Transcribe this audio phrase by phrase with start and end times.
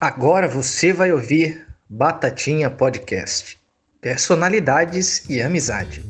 [0.00, 3.58] Agora você vai ouvir Batatinha Podcast.
[4.00, 6.04] Personalidades e amizade.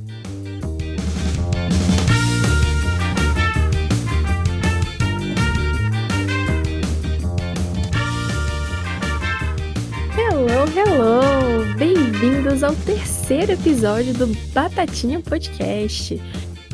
[10.18, 11.74] Hello, hello!
[11.78, 16.20] Bem-vindos ao terceiro episódio do Batatinha Podcast.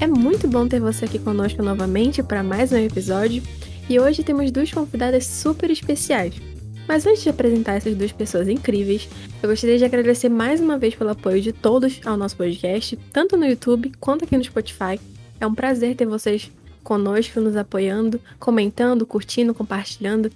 [0.01, 3.41] É muito bom ter você aqui conosco novamente para mais um episódio
[3.89, 6.54] e hoje temos duas convidadas super especiais.
[6.87, 9.09] Mas antes de apresentar essas duas pessoas incríveis,
[9.43, 13.37] eu gostaria de agradecer mais uma vez pelo apoio de todos ao nosso podcast, tanto
[13.37, 15.01] no YouTube quanto aqui no Spotify.
[15.41, 16.51] É um prazer ter vocês
[16.83, 20.31] conosco, nos apoiando, comentando, curtindo, compartilhando.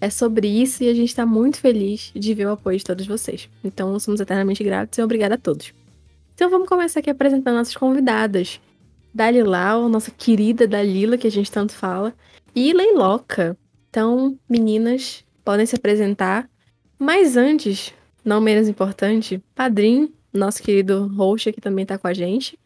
[0.00, 3.06] É sobre isso e a gente está muito feliz de ver o apoio de todos
[3.06, 3.48] vocês.
[3.64, 5.72] Então, somos eternamente gratos e obrigada a todos.
[6.34, 8.60] Então, vamos começar aqui apresentando nossas convidadas.
[9.14, 12.12] Dalilau, nossa querida Dalila, que a gente tanto fala,
[12.54, 13.56] e Leiloca.
[13.88, 16.48] Então, meninas, podem se apresentar.
[16.98, 17.94] Mas antes,
[18.24, 22.58] não menos importante, Padrinho, nosso querido host que também tá com a gente,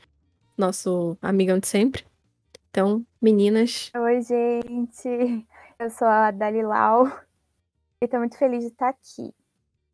[0.56, 2.04] nosso amigão de sempre.
[2.70, 3.90] Então, meninas.
[3.96, 5.46] Oi, gente.
[5.78, 7.10] Eu sou a Dalilau
[8.00, 9.34] e tô muito feliz de estar aqui.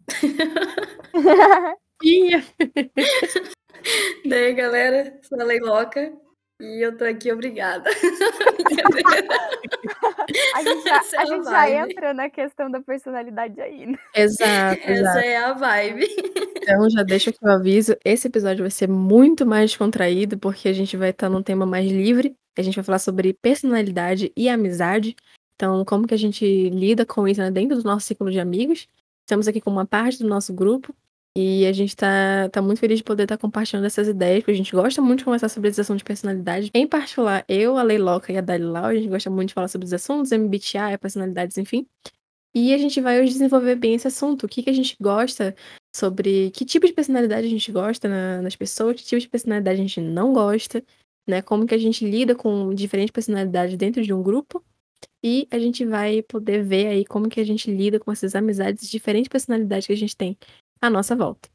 [4.29, 6.13] Daí, galera, sou a Leiloca
[6.61, 7.91] e eu tô aqui, obrigada.
[10.55, 13.99] A gente já, é a a gente já entra na questão da personalidade aí, né?
[14.15, 15.19] Exato, Essa exato.
[15.19, 16.07] é a vibe.
[16.57, 17.97] Então, já deixo aqui o aviso.
[18.05, 21.91] Esse episódio vai ser muito mais descontraído, porque a gente vai estar num tema mais
[21.91, 22.35] livre.
[22.57, 25.15] A gente vai falar sobre personalidade e amizade.
[25.57, 28.89] Então, como que a gente lida com isso né, dentro do nosso ciclo de amigos.
[29.21, 30.95] Estamos aqui com uma parte do nosso grupo.
[31.37, 34.57] E a gente tá, tá muito feliz de poder estar compartilhando essas ideias, porque a
[34.57, 36.71] gente gosta muito de conversar sobre desação de personalidade.
[36.73, 39.85] Em particular, eu, a Leiloca e a Dalilau, a gente gosta muito de falar sobre
[39.85, 41.89] os assuntos, MBTI, personalidades, enfim.
[42.55, 44.47] E a gente vai hoje desenvolver bem esse assunto.
[44.47, 45.57] O que, que a gente gosta
[45.95, 49.81] sobre que tipo de personalidade a gente gosta na- nas pessoas, que tipo de personalidade
[49.81, 50.85] a gente não gosta,
[51.27, 51.43] né?
[51.43, 54.65] Como que a gente lida com diferentes personalidades dentro de um grupo.
[55.23, 58.89] E a gente vai poder ver aí como que a gente lida com essas amizades,
[58.89, 60.39] diferentes personalidades que a gente tem
[60.87, 61.49] à nossa volta.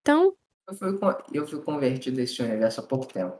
[0.00, 0.36] Então,
[0.68, 0.98] Eu fui,
[1.32, 3.38] eu fui convertido a esse universo há pouco tempo.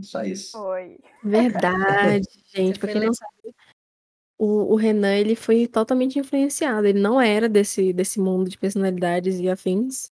[0.00, 0.58] Só isso.
[0.58, 0.98] Oi.
[1.22, 3.54] verdade, gente, pra foi quem não sabe,
[4.38, 6.86] o, o Renan, ele foi totalmente influenciado.
[6.86, 10.10] Ele não era desse, desse mundo de personalidades e afins.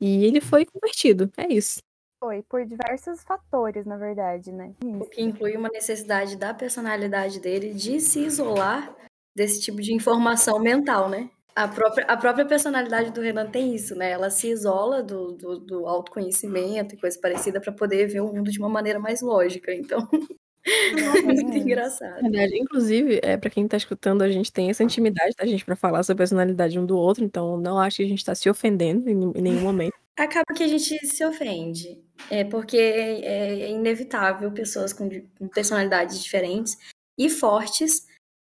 [0.00, 1.30] E ele foi convertido.
[1.36, 1.80] É isso.
[2.24, 4.74] Oi, por diversos fatores, na verdade, né?
[4.82, 8.96] O que inclui uma necessidade da personalidade dele de se isolar
[9.36, 11.30] desse tipo de informação mental, né?
[11.56, 14.10] A própria, a própria personalidade do Renan tem isso, né?
[14.10, 18.50] Ela se isola do, do, do autoconhecimento e coisa parecida para poder ver o mundo
[18.50, 19.72] de uma maneira mais lógica.
[19.72, 20.06] Então,
[20.62, 22.20] é muito engraçado.
[22.20, 22.58] Verdade.
[22.58, 26.02] Inclusive, é, para quem tá escutando, a gente tem essa intimidade, tá, gente, pra falar
[26.02, 27.24] sobre a personalidade um do outro.
[27.24, 29.94] Então, não acho que a gente tá se ofendendo em, em nenhum momento.
[30.14, 31.98] Acaba que a gente se ofende,
[32.30, 35.08] é porque é, é inevitável pessoas com,
[35.38, 36.76] com personalidades diferentes
[37.18, 38.06] e fortes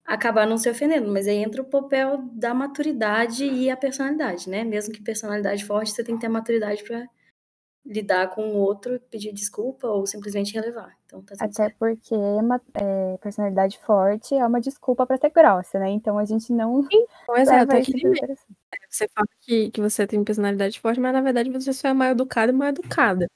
[0.05, 4.63] acabar não se ofendendo, mas aí entra o papel da maturidade e a personalidade, né?
[4.63, 7.07] Mesmo que personalidade forte, você tem que ter a maturidade para
[7.85, 10.95] lidar com o outro, pedir desculpa ou simplesmente relevar.
[11.05, 11.75] Então tá Até certo.
[11.77, 15.89] porque uma é, personalidade forte é uma desculpa pra ser grossa, né?
[15.89, 16.81] Então a gente não
[17.37, 17.81] exato, é
[18.89, 22.09] você fala que, que você tem personalidade forte, mas na verdade você só é mal
[22.09, 23.27] educada e mal educada.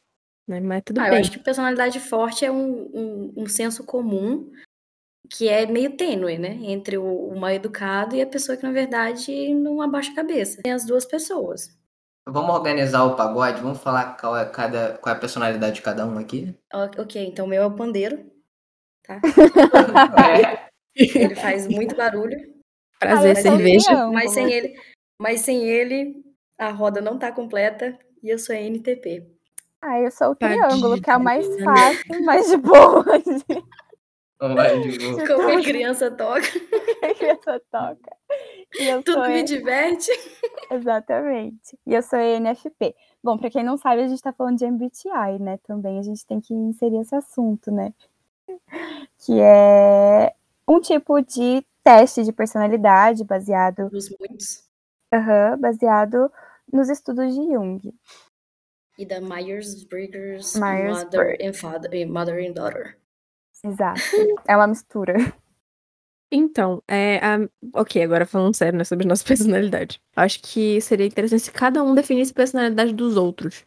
[0.48, 0.60] Né?
[0.60, 1.20] Mas tudo Ah, eu bem.
[1.20, 4.52] acho que personalidade forte é um, um, um senso comum
[5.30, 6.58] que é meio tênue, né?
[6.62, 10.62] Entre o, o mal educado e a pessoa que, na verdade, não abaixa a cabeça.
[10.64, 11.78] Tem as duas pessoas.
[12.28, 13.62] Vamos organizar o pagode?
[13.62, 16.56] Vamos falar qual é, cada, qual é a personalidade de cada um aqui?
[16.74, 18.24] O- Ok, então o meu é o pandeiro,
[19.04, 19.20] tá?
[20.18, 20.70] É.
[20.96, 22.38] Ele faz muito barulho,
[23.00, 24.08] Prazer, Ah, cerveja.
[24.12, 24.76] mas sem ele,
[25.22, 26.22] mas sem ele
[26.58, 29.26] a roda não tá completa e eu sou NTP.
[29.82, 33.06] Ah, eu sou o Tadinha triângulo, que é o mais fácil, mais de boa.
[35.28, 36.48] Como a criança toca,
[37.20, 38.18] essa toca.
[39.04, 40.10] Tudo me diverte.
[40.72, 41.78] Exatamente.
[41.86, 42.96] E eu sou ENFP.
[43.22, 45.60] Bom, pra quem não sabe, a gente tá falando de MBTI, né?
[45.64, 47.94] Também a gente tem que inserir esse assunto, né?
[49.26, 50.34] Que é
[50.68, 54.64] um tipo de teste de personalidade baseado, Dos muitos.
[55.14, 56.32] aham, baseado
[56.72, 57.94] nos estudos de Jung.
[58.98, 61.04] E da Myers-Briggs Myers-Briggs.
[61.04, 62.99] Mother and Father, Mother and Daughter.
[63.64, 64.00] Exato.
[64.48, 65.16] É uma mistura.
[66.32, 70.00] Então, é, a- ok, agora falando sério, né, sobre nossa personalidade.
[70.16, 73.66] Acho que seria interessante se cada um definisse a personalidade dos outros.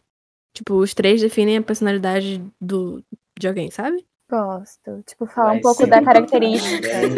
[0.55, 3.03] Tipo, os três definem a personalidade do,
[3.37, 4.05] de alguém, sabe?
[4.29, 5.03] Gosto.
[5.05, 6.81] Tipo, falar Vai um pouco da característica.
[6.87, 7.15] velho.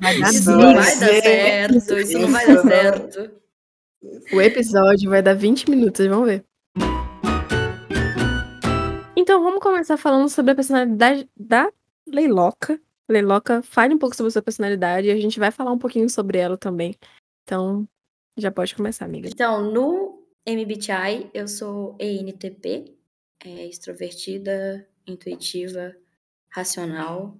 [0.00, 3.30] Vai dar Isso não vai Isso dar certo, isso não vai isso dar certo.
[4.32, 6.44] O episódio vai dar 20 minutos, vamos ver.
[9.16, 11.70] Então, vamos começar falando sobre a personalidade da
[12.06, 12.80] Leiloca.
[13.08, 16.08] Leiloca, fale um pouco sobre a sua personalidade e a gente vai falar um pouquinho
[16.08, 16.94] sobre ela também.
[17.42, 17.86] Então,
[18.36, 19.28] já pode começar, amiga.
[19.28, 22.96] Então, no MBTI, eu sou ENTP,
[23.44, 25.94] é extrovertida, intuitiva,
[26.48, 27.36] racional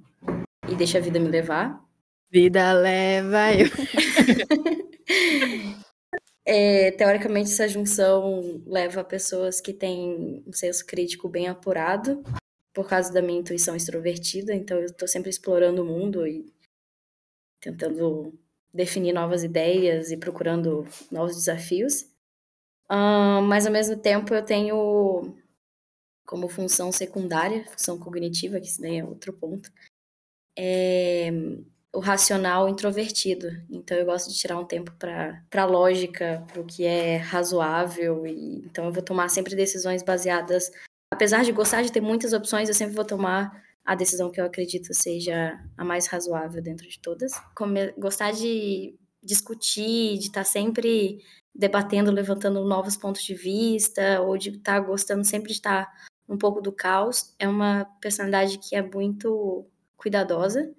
[0.68, 1.82] e deixa a vida me levar.
[2.30, 3.68] Vida leva eu.
[6.46, 12.22] É, teoricamente, essa junção leva a pessoas que têm um senso crítico bem apurado,
[12.74, 16.52] por causa da minha intuição extrovertida, então eu estou sempre explorando o mundo e
[17.60, 18.38] tentando
[18.72, 22.02] definir novas ideias e procurando novos desafios.
[22.90, 25.34] Uh, mas ao mesmo tempo eu tenho
[26.26, 29.70] como função secundária, função cognitiva, que isso daí é outro ponto,
[30.58, 31.30] é
[31.94, 33.48] o racional introvertido.
[33.70, 38.26] Então eu gosto de tirar um tempo para a lógica, para o que é razoável.
[38.26, 40.70] E, então eu vou tomar sempre decisões baseadas.
[41.14, 44.44] Apesar de gostar de ter muitas opções, eu sempre vou tomar a decisão que eu
[44.44, 47.32] acredito seja a mais razoável dentro de todas.
[47.98, 51.18] Gostar de discutir, de estar tá sempre
[51.54, 55.92] debatendo, levantando novos pontos de vista, ou de estar tá gostando sempre de estar tá
[56.28, 59.66] um pouco do caos, é uma personalidade que é muito
[59.96, 60.74] cuidadosa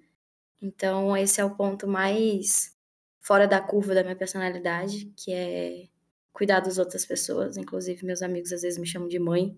[0.65, 2.75] então, esse é o ponto mais
[3.21, 5.87] fora da curva da minha personalidade, que é
[6.33, 7.55] cuidar das outras pessoas.
[7.57, 9.55] Inclusive, meus amigos às vezes me chamam de mãe,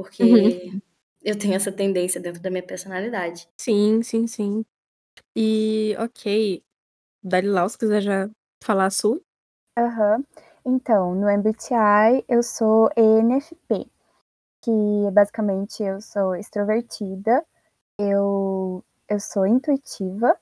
[0.00, 0.80] porque uhum.
[1.22, 3.46] eu tenho essa tendência dentro da minha personalidade.
[3.60, 4.64] Sim, sim, sim.
[5.36, 6.62] E, ok.
[7.22, 8.30] Dalilau, se quiser já
[8.64, 9.20] falar a sua.
[9.78, 10.16] Aham.
[10.16, 10.24] Uhum.
[10.64, 13.90] Então, no MBTI eu sou ENFP,
[14.62, 14.70] que
[15.12, 17.44] basicamente eu sou extrovertida,
[17.98, 20.38] eu eu sou intuitiva,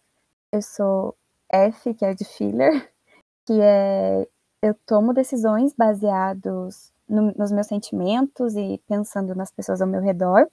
[0.53, 1.17] eu sou
[1.51, 2.93] F, que é de filler,
[3.47, 4.27] que é
[4.61, 10.49] eu tomo decisões baseados no, nos meus sentimentos e pensando nas pessoas ao meu redor.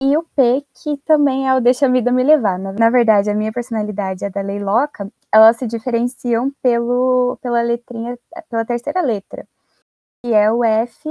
[0.00, 2.58] E o P, que também é o deixa a vida me levar.
[2.58, 8.18] Na, na verdade, a minha personalidade a da Leiloca, elas se diferenciam pelo, pela letrinha,
[8.50, 9.46] pela terceira letra,
[10.24, 11.08] que é o F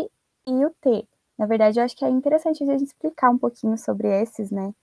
[0.47, 1.07] e o T.
[1.37, 4.73] Na verdade, eu acho que é interessante a gente explicar um pouquinho sobre esses, né?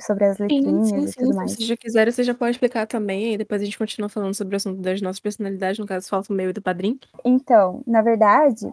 [0.00, 1.52] sobre as letrinhas sim, sim, e tudo mais.
[1.52, 4.54] Se já quiser, você já pode explicar também, e depois a gente continua falando sobre
[4.54, 6.98] o assunto das nossas personalidades, no caso, falta o meu e do padrinho.
[7.24, 8.72] Então, na verdade,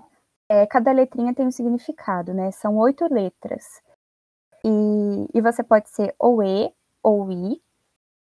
[0.53, 2.51] é, cada letrinha tem um significado, né?
[2.51, 3.63] São oito letras.
[4.63, 6.71] E, e você pode ser ou E
[7.01, 7.59] ou I,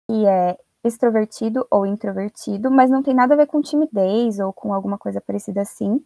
[0.08, 4.72] e é extrovertido ou introvertido, mas não tem nada a ver com timidez ou com
[4.72, 6.02] alguma coisa parecida assim.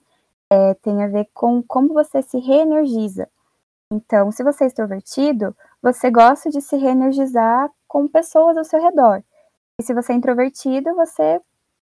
[0.51, 3.29] É, tem a ver com como você se reenergiza.
[3.93, 9.23] Então, se você é extrovertido, você gosta de se reenergizar com pessoas ao seu redor.
[9.81, 11.41] E se você é introvertido, você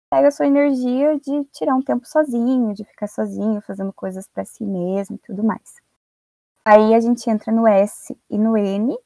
[0.09, 4.45] pega a sua energia de tirar um tempo sozinho, de ficar sozinho, fazendo coisas para
[4.45, 5.75] si mesmo e tudo mais.
[6.63, 8.97] Aí a gente entra no S e no N,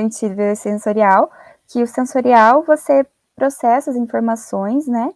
[0.00, 1.30] gente vê sensorial,
[1.68, 3.06] que o sensorial você
[3.36, 5.14] processa as informações, né,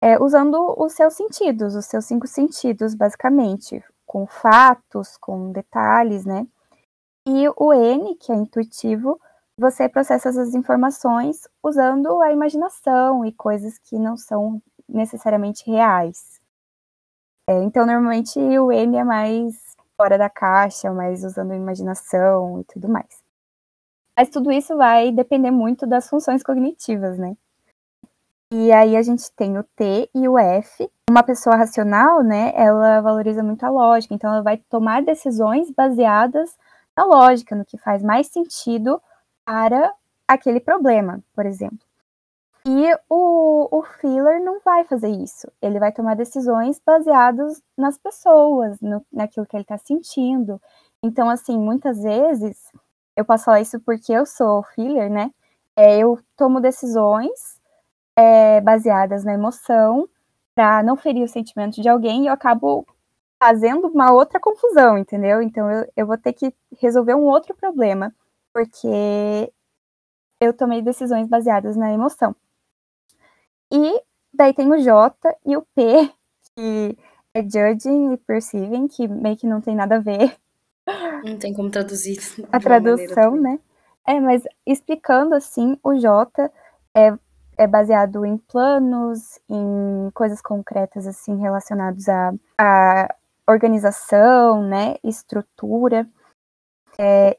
[0.00, 6.46] é, usando os seus sentidos, os seus cinco sentidos, basicamente, com fatos, com detalhes, né,
[7.26, 9.18] e o N, que é intuitivo,
[9.58, 16.40] você processa essas informações usando a imaginação e coisas que não são necessariamente reais.
[17.48, 19.54] É, então, normalmente o M é mais
[19.96, 23.22] fora da caixa, mais usando a imaginação e tudo mais.
[24.16, 27.36] Mas tudo isso vai depender muito das funções cognitivas, né?
[28.52, 30.88] E aí a gente tem o T e o F.
[31.10, 36.56] Uma pessoa racional, né, ela valoriza muito a lógica, então ela vai tomar decisões baseadas
[36.96, 39.02] na lógica, no que faz mais sentido
[39.44, 39.92] para
[40.26, 41.78] aquele problema, por exemplo.
[42.66, 45.50] E o, o filler não vai fazer isso.
[45.60, 50.60] Ele vai tomar decisões baseadas nas pessoas, no, naquilo que ele está sentindo.
[51.02, 52.72] Então, assim, muitas vezes,
[53.14, 55.30] eu posso falar isso porque eu sou filler, né?
[55.76, 57.60] É, eu tomo decisões
[58.16, 60.08] é, baseadas na emoção
[60.54, 62.86] para não ferir o sentimento de alguém e eu acabo
[63.42, 65.42] fazendo uma outra confusão, entendeu?
[65.42, 68.14] Então eu, eu vou ter que resolver um outro problema,
[68.54, 69.52] porque
[70.40, 72.34] eu tomei decisões baseadas na emoção.
[73.72, 74.00] E
[74.32, 76.10] daí tem o J e o P,
[76.54, 76.96] que
[77.34, 80.36] é judging e perceiving, que meio que não tem nada a ver.
[81.24, 82.18] Não tem como traduzir.
[82.52, 83.58] A tradução, né?
[84.06, 86.52] É, mas explicando assim, o J
[86.94, 87.18] é,
[87.56, 93.08] é baseado em planos, em coisas concretas, assim, relacionadas a, a
[93.48, 96.06] organização, né, estrutura.
[96.98, 97.34] É,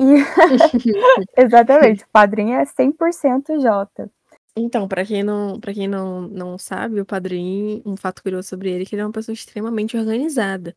[0.00, 0.04] e...
[1.36, 4.10] Exatamente, o padrinho é 100% J.
[4.56, 8.70] Então, pra quem não, para quem não, não sabe, o padrinho, um fato curioso sobre
[8.70, 10.74] ele, é que ele é uma pessoa extremamente organizada.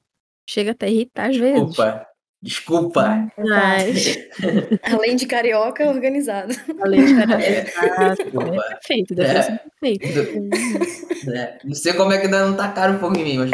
[0.50, 1.62] Chega até a irritar às vezes.
[1.68, 2.08] Desculpa.
[2.42, 3.32] Desculpa.
[3.38, 4.16] Mas,
[4.94, 6.54] Além de carioca, organizado.
[6.82, 8.16] além de cara, É, é
[8.70, 9.42] perfeito, deve É.
[9.42, 11.30] ser perfeito.
[11.36, 13.52] É, Não sei como é que ainda não tacaram um fogo em mim, mas.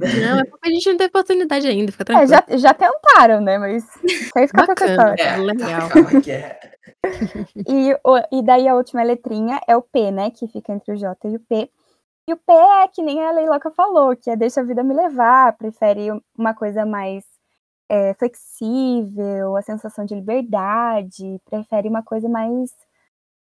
[0.00, 2.28] Não, é porque a gente não teve oportunidade ainda, fica É, tranquilo.
[2.28, 3.58] já, já tentaram, né?
[3.58, 3.84] Mas
[4.36, 5.14] aí fica Bacana.
[5.18, 5.88] É, Legal.
[5.88, 6.58] calma que é.
[7.68, 10.30] E, o- e daí a última letrinha é o P, né?
[10.30, 11.70] Que fica entre o J e o P.
[12.28, 14.94] E o P é que nem a Leiloca falou, que é deixa a vida me
[14.94, 17.24] levar, prefere uma coisa mais
[17.90, 22.70] é, flexível, a sensação de liberdade, prefere uma coisa mais.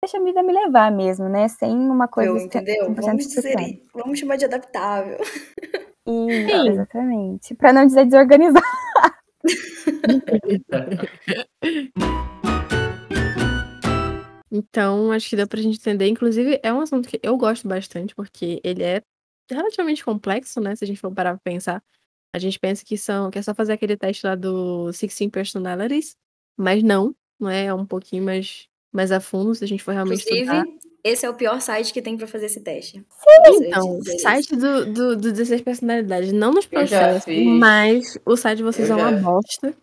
[0.03, 1.47] Deixa a vida me levar mesmo, né?
[1.47, 2.31] Sem uma coisa.
[2.31, 2.85] Eu, entendeu?
[2.87, 5.17] 100% Vamos dizer, vamos chamar de adaptável.
[6.07, 6.69] Isso, Sim.
[6.69, 7.55] exatamente.
[7.55, 8.65] Pra não dizer desorganizado.
[14.53, 16.07] Então, acho que deu pra gente entender.
[16.07, 19.01] Inclusive, é um assunto que eu gosto bastante, porque ele é
[19.49, 20.75] relativamente complexo, né?
[20.75, 21.81] Se a gente for parar pra pensar.
[22.33, 26.15] A gente pensa que são que é só fazer aquele teste lá do 16 Personalities,
[26.57, 27.65] mas não, não é?
[27.65, 30.65] É um pouquinho mais, mais a fundo, se a gente for realmente estudar.
[31.03, 32.97] Esse é o pior site que tem pra fazer esse teste.
[32.99, 34.19] De Então, isso.
[34.19, 36.89] site do, do, do 16 personalidades, não nos fiz.
[37.59, 39.73] mas o site de vocês Eu é uma já- bosta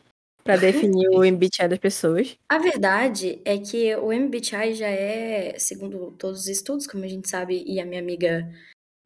[0.45, 2.37] pra definir o MBTI das pessoas.
[2.49, 7.29] A verdade é que o MBTI já é, segundo todos os estudos, como a gente
[7.29, 8.49] sabe, e a minha amiga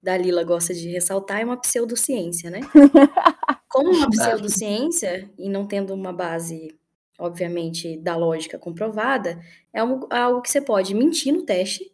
[0.02, 2.60] Dalila gosta de ressaltar, é uma pseudociência, né?
[3.68, 6.74] Como uma pseudociência, e não tendo uma base,
[7.18, 9.40] obviamente, da lógica comprovada,
[9.72, 11.90] é algo que você pode mentir no teste.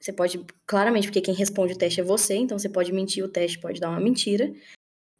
[0.00, 3.28] Você pode, claramente, porque quem responde o teste é você, então você pode mentir, o
[3.28, 4.52] teste pode dar uma mentira.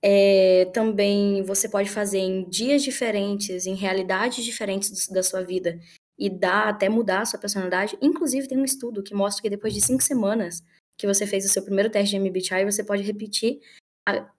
[0.03, 5.81] É, também você pode fazer em dias diferentes, em realidades diferentes do- da sua vida,
[6.19, 7.99] e dar até mudar a sua personalidade.
[8.01, 10.63] Inclusive, tem um estudo que mostra que depois de cinco semanas
[10.99, 13.61] que você fez o seu primeiro teste de MBTI, você pode repetir.
[14.09, 14.31] a-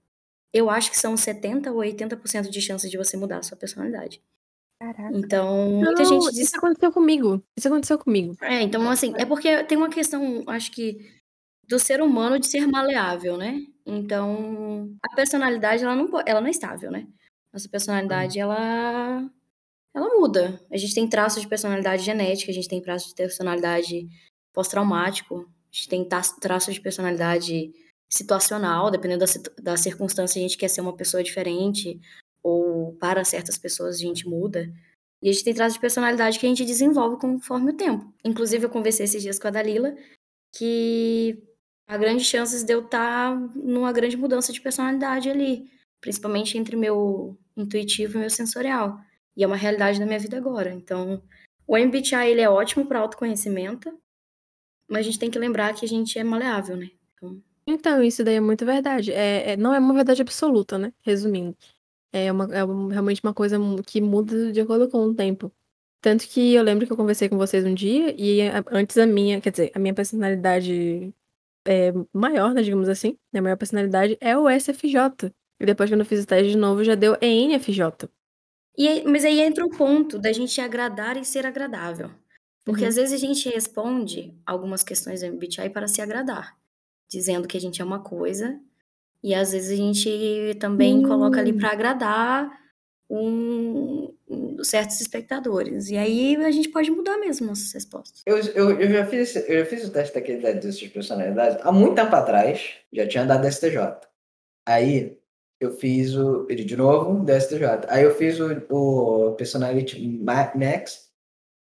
[0.53, 4.21] eu acho que são 70 ou 80% de chances de você mudar a sua personalidade.
[4.79, 5.17] Caraca.
[5.17, 6.47] Então, muita Não, gente diz.
[6.47, 7.43] Isso aconteceu comigo.
[7.57, 8.35] Isso aconteceu comigo.
[8.41, 10.99] É, então, assim, é porque tem uma questão, acho que,
[11.67, 13.61] do ser humano de ser maleável, né?
[13.85, 17.07] Então, a personalidade, ela não, ela não é estável, né?
[17.51, 19.27] Nossa personalidade, ela,
[19.95, 20.61] ela muda.
[20.71, 24.07] A gente tem traços de personalidade genética, a gente tem traços de personalidade
[24.53, 26.07] pós-traumático, a gente tem
[26.39, 27.71] traços de personalidade
[28.09, 31.99] situacional, dependendo da, da circunstância, a gente quer ser uma pessoa diferente,
[32.47, 34.71] ou para certas pessoas a gente muda.
[35.21, 38.13] E a gente tem traços de personalidade que a gente desenvolve conforme o tempo.
[38.23, 39.95] Inclusive, eu conversei esses dias com a Dalila
[40.55, 41.43] que
[41.87, 47.37] há grandes chances de eu estar numa grande mudança de personalidade ali, principalmente entre meu
[47.55, 48.99] intuitivo e meu sensorial.
[49.35, 50.71] E é uma realidade da minha vida agora.
[50.71, 51.21] Então,
[51.67, 53.91] o MBTI ele é ótimo para autoconhecimento,
[54.89, 56.89] mas a gente tem que lembrar que a gente é maleável, né?
[57.15, 59.11] Então, Então, isso daí é muito verdade.
[59.11, 60.93] É, é- não é uma verdade absoluta, né?
[61.01, 61.57] Resumindo.
[62.11, 65.51] É, uma, é realmente uma coisa que muda de acordo com o tempo.
[66.01, 68.39] Tanto que eu lembro que eu conversei com vocês um dia e
[68.71, 71.13] antes a minha, quer dizer, a minha personalidade
[71.67, 75.31] é, maior, né, digamos assim, a maior personalidade é o SFJ.
[75.59, 78.09] E depois, quando eu fiz o teste de novo, já deu ENFJ.
[78.77, 82.11] E aí- mas aí entra o ponto da gente agradar e ser agradável.
[82.63, 82.89] Porque Uhum.
[82.89, 86.55] às vezes a gente responde algumas questões do MBTI para se agradar,
[87.09, 88.59] dizendo que a gente é uma coisa,
[89.23, 91.57] e às vezes a gente também coloca ali Hum.
[91.57, 92.59] para agradar
[93.09, 95.89] um, um- certos espectadores.
[95.89, 98.21] E aí a gente pode mudar mesmo nossas respostas.
[98.25, 101.71] Eu, eu, eu, já fiz, eu já fiz o teste daquele da- dessas personalidades há
[101.71, 103.77] muito tempo atrás, já tinha dado STJ.
[104.67, 105.17] Aí
[105.59, 106.45] eu fiz o.
[106.49, 107.85] Ele de novo, do STJ.
[107.87, 111.09] Aí eu fiz o, o Personality Ma- Max,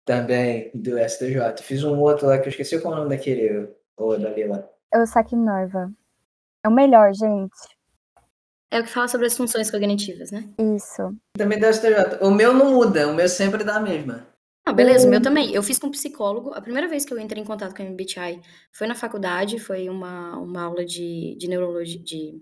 [0.06, 1.62] também do STJ.
[1.62, 4.70] Fiz um outro lá que eu esqueci qual é o nome daquele, o Dalila.
[4.94, 5.92] É o saque noiva.
[6.64, 7.56] É o melhor, gente.
[8.70, 10.48] É o que fala sobre as funções cognitivas, né?
[10.76, 11.14] Isso.
[11.38, 12.20] Também do STJ.
[12.22, 14.28] O meu não muda, o meu sempre dá a mesma.
[14.66, 15.54] Ah, beleza, o meu também.
[15.54, 16.54] Eu fiz com psicólogo.
[16.54, 18.42] A primeira vez que eu entrei em contato com a MBTI
[18.72, 22.42] foi na faculdade, foi uma, uma aula de, de neurologia, de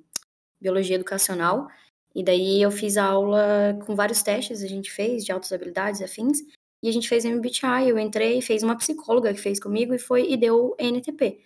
[0.61, 1.67] biologia educacional.
[2.13, 6.01] E daí eu fiz a aula com vários testes, a gente fez, de altas habilidades,
[6.01, 6.39] afins.
[6.83, 10.29] E a gente fez MBTI, eu entrei, fez uma psicóloga que fez comigo e foi
[10.29, 11.41] e deu NTP.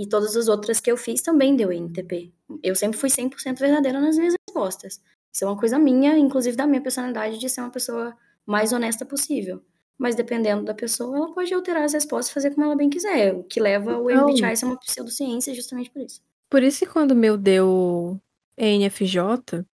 [0.00, 2.32] E todas as outras que eu fiz também deu NTP.
[2.62, 5.02] Eu sempre fui 100% verdadeira nas minhas respostas.
[5.32, 9.04] Isso é uma coisa minha, inclusive da minha personalidade, de ser uma pessoa mais honesta
[9.04, 9.60] possível.
[9.98, 13.34] Mas dependendo da pessoa, ela pode alterar as respostas e fazer como ela bem quiser.
[13.34, 16.22] O que leva o Então- MBTI a ser uma pseudociência justamente por isso.
[16.48, 18.18] Por isso que quando o meu deu
[18.56, 19.64] ENFJ,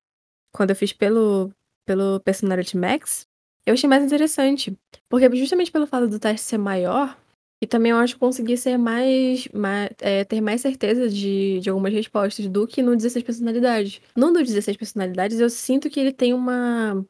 [0.53, 1.53] quando eu fiz pelo,
[1.87, 3.27] pelo Personality Max,
[3.67, 4.75] eu achei mais interessante.
[5.09, 7.17] Porque justamente pelo fato do teste ser maior,
[7.63, 11.71] E também eu acho que consegui ser mais, mais é, ter mais certeza de, de
[11.71, 14.01] algumas respostas do que no 16 personalidades.
[14.17, 17.05] No do 16 personalidades, eu sinto que ele tem uma.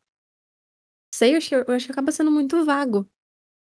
[1.15, 3.09] Sei, eu acho que, eu acho que acaba sendo muito vago.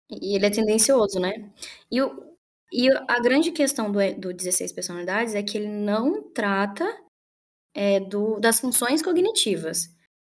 [0.10, 1.52] E ele é tendencioso, né?
[1.92, 2.36] E, o,
[2.72, 6.86] e a grande questão do, do 16 personalidades é que ele não trata
[7.74, 9.90] é, do, das funções cognitivas.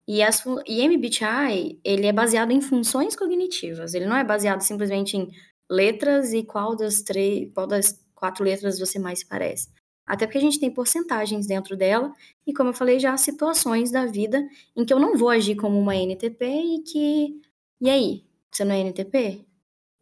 [0.07, 3.95] E, as, e MBTI, ele é baseado em funções cognitivas.
[3.95, 5.31] Ele não é baseado simplesmente em
[5.71, 9.69] letras e qual das três, qual das quatro letras você mais se parece.
[10.07, 12.13] Até porque a gente tem porcentagens dentro dela
[12.47, 15.79] e, como eu falei já, situações da vida em que eu não vou agir como
[15.79, 17.41] uma NTP e que.
[17.81, 18.25] E aí?
[18.51, 19.45] Você não é NTP?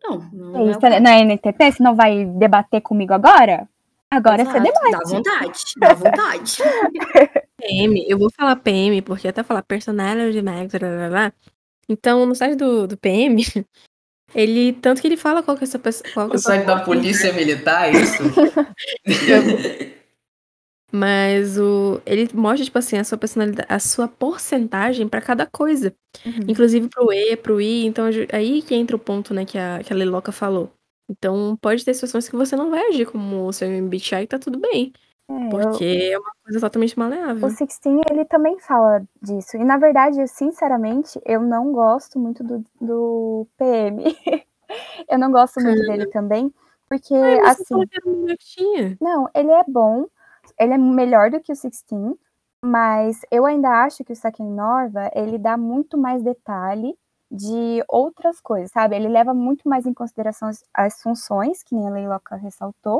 [0.02, 1.72] Não, não é, você não é NTP?
[1.72, 3.68] Você não vai debater comigo agora?
[4.10, 4.90] Agora Exato, você debate.
[4.90, 6.56] Dá vontade, dá vontade.
[7.56, 11.32] PM, eu vou falar PM, porque até falar personality max, blá, blá, blá.
[11.88, 13.36] Então, no site do, do PM,
[14.34, 16.26] ele, tanto que ele fala qual que é essa pessoa.
[16.32, 18.22] O site da polícia militar, é isso?
[20.94, 25.94] Mas o, ele mostra, tipo assim, a sua personalidade, a sua porcentagem para cada coisa.
[26.24, 26.40] Uhum.
[26.48, 27.86] Inclusive pro E, pro I.
[27.86, 30.70] Então, aí que entra o ponto, né, que a, que a Leloca falou.
[31.10, 34.38] Então, pode ter situações que você não vai agir como o seu MBTI e tá
[34.38, 34.92] tudo bem.
[35.40, 36.12] É, porque eu...
[36.12, 37.46] é uma coisa totalmente maleável.
[37.46, 39.56] O Sixteen, ele também fala disso.
[39.56, 44.04] E, na verdade, sinceramente, eu não gosto muito do, do PM.
[45.08, 46.52] eu não gosto muito dele também.
[46.88, 47.74] Porque, Ai, assim...
[49.00, 50.06] Não, ele é bom.
[50.58, 52.16] Ele é melhor do que o Sixteen.
[52.64, 56.96] Mas eu ainda acho que o Saken Norva, ele dá muito mais detalhe
[57.28, 58.94] de outras coisas, sabe?
[58.94, 62.98] Ele leva muito mais em consideração as, as funções, que nem a Leiloca ressaltou.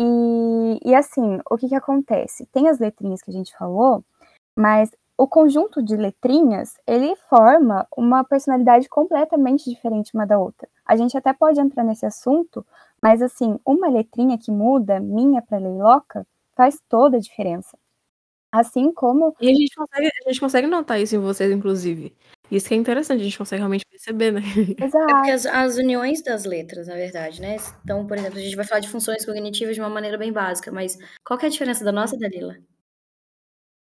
[0.00, 2.46] E, e assim, o que que acontece?
[2.46, 4.04] Tem as letrinhas que a gente falou,
[4.56, 10.68] mas o conjunto de letrinhas, ele forma uma personalidade completamente diferente uma da outra.
[10.84, 12.66] A gente até pode entrar nesse assunto,
[13.00, 17.78] mas assim, uma letrinha que muda, minha para Leiloca, faz toda a diferença.
[18.54, 19.34] Assim como.
[19.40, 22.14] E a gente consegue, a gente consegue notar isso em vocês, inclusive.
[22.48, 24.40] Isso que é interessante, a gente consegue realmente perceber, né?
[24.80, 25.10] Exato.
[25.10, 27.56] É porque as, as, uniões das letras, na verdade, né?
[27.82, 30.70] Então, por exemplo, a gente vai falar de funções cognitivas de uma maneira bem básica,
[30.70, 32.54] mas qual é a diferença da nossa e da Lila?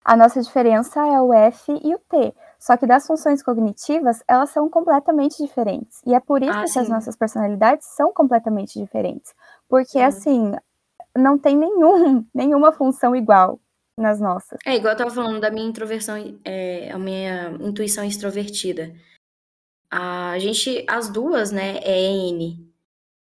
[0.04, 2.34] A nossa diferença é o F e o T.
[2.58, 6.00] Só que das funções cognitivas, elas são completamente diferentes.
[6.04, 6.80] E é por isso ah, que sim.
[6.80, 9.32] as nossas personalidades são completamente diferentes.
[9.68, 10.52] Porque, assim,
[11.16, 13.60] não tem nenhum, nenhuma função igual
[13.98, 14.58] nas nossas.
[14.64, 18.94] É, igual eu tava falando da minha introversão, é, a minha intuição extrovertida.
[19.90, 22.66] A gente, as duas, né, é N.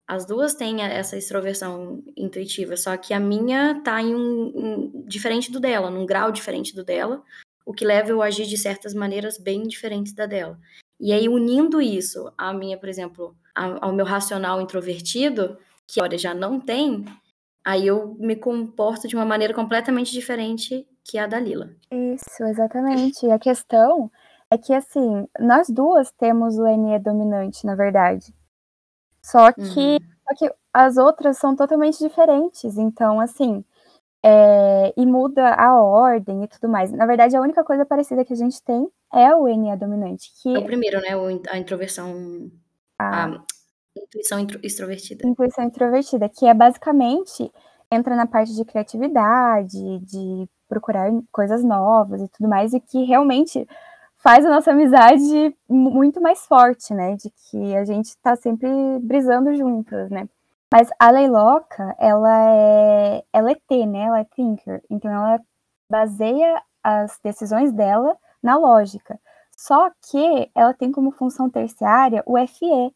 [0.07, 5.53] As duas têm essa extroversão intuitiva, só que a minha tá em um, um diferente
[5.53, 7.23] do dela, num grau diferente do dela,
[7.65, 10.59] o que leva eu a agir de certas maneiras bem diferentes da dela.
[10.99, 16.35] E aí, unindo isso a minha, por exemplo, ao meu racional introvertido, que olha, já
[16.35, 17.05] não tem,
[17.65, 21.71] aí eu me comporto de uma maneira completamente diferente que a da Lila.
[21.91, 23.27] Isso, exatamente.
[23.27, 24.11] E a questão
[24.51, 28.35] é que, assim, nós duas temos o NE dominante, na verdade.
[29.23, 29.99] Só que, uhum.
[30.29, 32.79] só que as outras são totalmente diferentes.
[32.79, 33.65] Então, assim,
[34.23, 36.91] é, e muda a ordem e tudo mais.
[36.93, 40.33] Na verdade, a única coisa parecida que a gente tem é o NE dominante.
[40.43, 40.55] Que...
[40.55, 41.11] É o primeiro, né?
[41.51, 42.51] A introversão.
[42.99, 43.43] A, a
[44.03, 45.27] Intuição extrovertida.
[45.27, 47.51] Intuição introvertida, que é basicamente
[47.91, 53.67] entra na parte de criatividade, de procurar coisas novas e tudo mais, e que realmente
[54.19, 57.17] faz a nossa amizade muito mais forte, né?
[57.17, 58.69] De que a gente tá sempre
[59.01, 60.29] brisando juntas, né?
[60.73, 64.01] Mas a Leiloca, ela é, ela é T, né?
[64.01, 64.83] Ela é thinker.
[64.91, 65.41] Então ela
[65.91, 69.19] baseia as decisões dela na lógica.
[69.57, 72.95] Só que ela tem como função terciária o FE,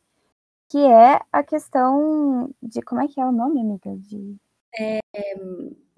[0.72, 3.94] que é a questão de como é que é o nome, amiga?
[3.94, 4.36] De
[4.80, 5.00] é,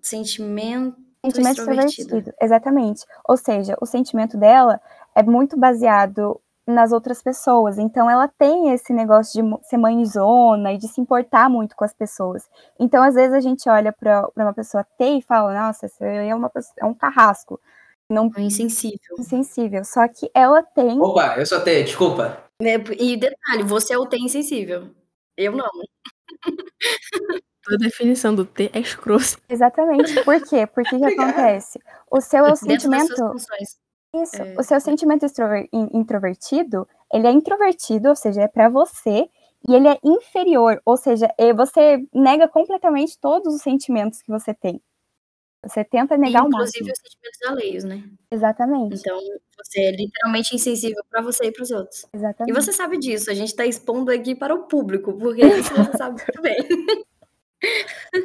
[0.03, 2.35] sentimento, sentimento extrovertido.
[2.43, 3.05] Exatamente.
[3.29, 4.81] Ou seja, o sentimento dela
[5.15, 7.79] é muito baseado nas outras pessoas.
[7.79, 11.95] Então ela tem esse negócio de ser mãezona e de se importar muito com as
[11.95, 12.43] pessoas.
[12.77, 16.35] Então às vezes a gente olha para uma pessoa T e fala, nossa, essa é
[16.35, 17.61] uma pessoa, é um carrasco.
[18.11, 19.17] Não é insensível.
[19.19, 19.85] Insensível.
[19.85, 21.01] Só que ela tem.
[21.01, 22.45] Opa, eu sou T, desculpa.
[22.65, 24.89] Né, e detalhe, você é o T insensível.
[25.37, 25.69] Eu não.
[27.67, 29.39] A definição do T é escroto.
[29.51, 30.23] Exatamente.
[30.25, 30.67] Por quê?
[30.67, 31.79] Porque que acontece?
[32.11, 33.13] O seu é o sentimento.
[34.15, 34.43] Isso.
[34.43, 34.55] É...
[34.59, 35.27] O seu sentimento
[35.93, 39.29] introvertido, ele é introvertido, ou seja, é para você,
[39.69, 44.55] e ele é inferior, ou seja, é, você nega completamente todos os sentimentos que você
[44.55, 44.81] tem.
[45.67, 46.93] Você tenta negar o Inclusive máximo.
[46.93, 48.03] os sentimentos alheios, né?
[48.31, 49.19] Exatamente, Então,
[49.57, 52.05] você é literalmente insensível pra você e para os outros.
[52.13, 52.55] E exatamente.
[52.55, 56.21] você sabe disso, a gente tá expondo aqui para o público, porque isso você sabe
[56.23, 56.57] muito bem.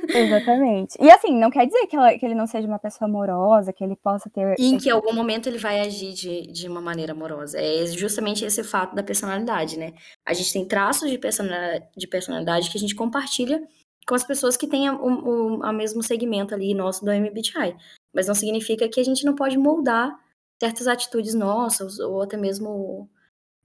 [0.09, 0.97] Exatamente.
[0.99, 3.83] E assim, não quer dizer que, ela- que ele não seja uma pessoa amorosa, que
[3.83, 4.55] ele possa ter.
[4.59, 7.59] E em que algum momento ele vai agir de, de uma maneira amorosa.
[7.59, 9.93] É justamente esse fato da personalidade, né?
[10.25, 13.61] A gente tem traços de personalidade, de personalidade que a gente compartilha
[14.09, 17.77] com as pessoas que têm o, o mesmo segmento ali nosso do MBTI.
[18.11, 20.17] Mas não significa que a gente não pode moldar
[20.59, 23.07] certas atitudes nossas ou até mesmo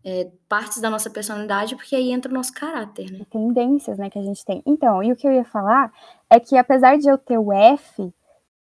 [0.04, 3.24] é, partes da nossa personalidade, porque aí entra o nosso caráter, né?
[3.30, 4.62] tendências, né, que a gente tem.
[4.66, 5.90] Então, e o que eu ia falar
[6.28, 8.12] é que apesar de eu ter o F,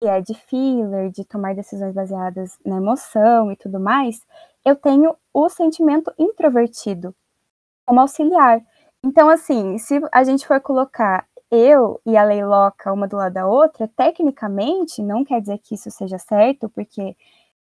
[0.01, 4.25] que é de feeler, de tomar decisões baseadas na emoção e tudo mais,
[4.65, 7.13] eu tenho o sentimento introvertido
[7.85, 8.65] como auxiliar.
[9.05, 13.47] Então, assim, se a gente for colocar eu e a Leiloca uma do lado da
[13.47, 17.17] outra, tecnicamente, não quer dizer que isso seja certo, porque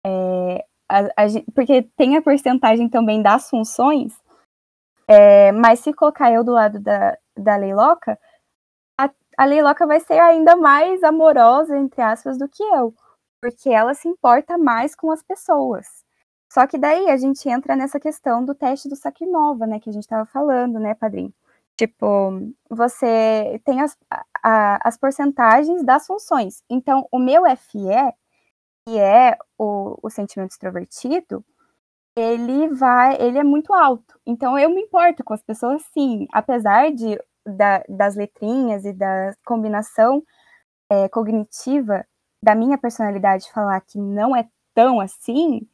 [0.06, 4.14] é, a- a porque tem a porcentagem também das funções,
[5.18, 8.20] é, mas se colocar eu do lado da, da Leiloca,
[9.00, 12.94] a, a Leiloca vai ser ainda mais amorosa, entre aspas, do que eu,
[13.42, 15.88] porque ela se importa mais com as pessoas.
[16.52, 19.94] Só que daí a gente entra nessa questão do teste do Sakimova, né, que a
[19.94, 21.34] gente estava falando, né, padrinho?
[21.78, 22.32] Tipo,
[22.70, 23.98] você tem as,
[24.44, 26.64] a- as porcentagens das funções.
[26.70, 28.14] Então, o meu FE,
[28.88, 31.44] que é o, o sentimento extrovertido,
[32.16, 34.20] ele vai, ele é muito alto.
[34.26, 39.34] Então eu me importo com as pessoas sim, apesar de da- das letrinhas e da
[39.46, 40.24] combinação
[40.90, 42.06] é, cognitiva
[42.44, 45.68] da minha personalidade falar que não é tão assim,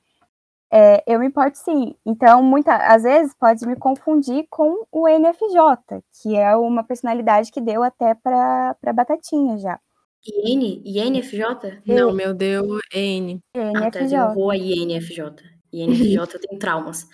[0.71, 1.95] é, eu me importo sim.
[2.05, 7.59] Então, muitas às vezes pode me confundir com o NFJ, que é uma personalidade que
[7.59, 9.79] deu até para Batatinha já.
[10.25, 10.81] IN?
[10.85, 11.81] INFJ?
[11.85, 13.39] Não, meu Deus, N.
[13.55, 14.33] Ah, tá, eu NFJ.
[14.33, 15.43] vou a INFJ.
[15.73, 17.07] INFJ tem traumas.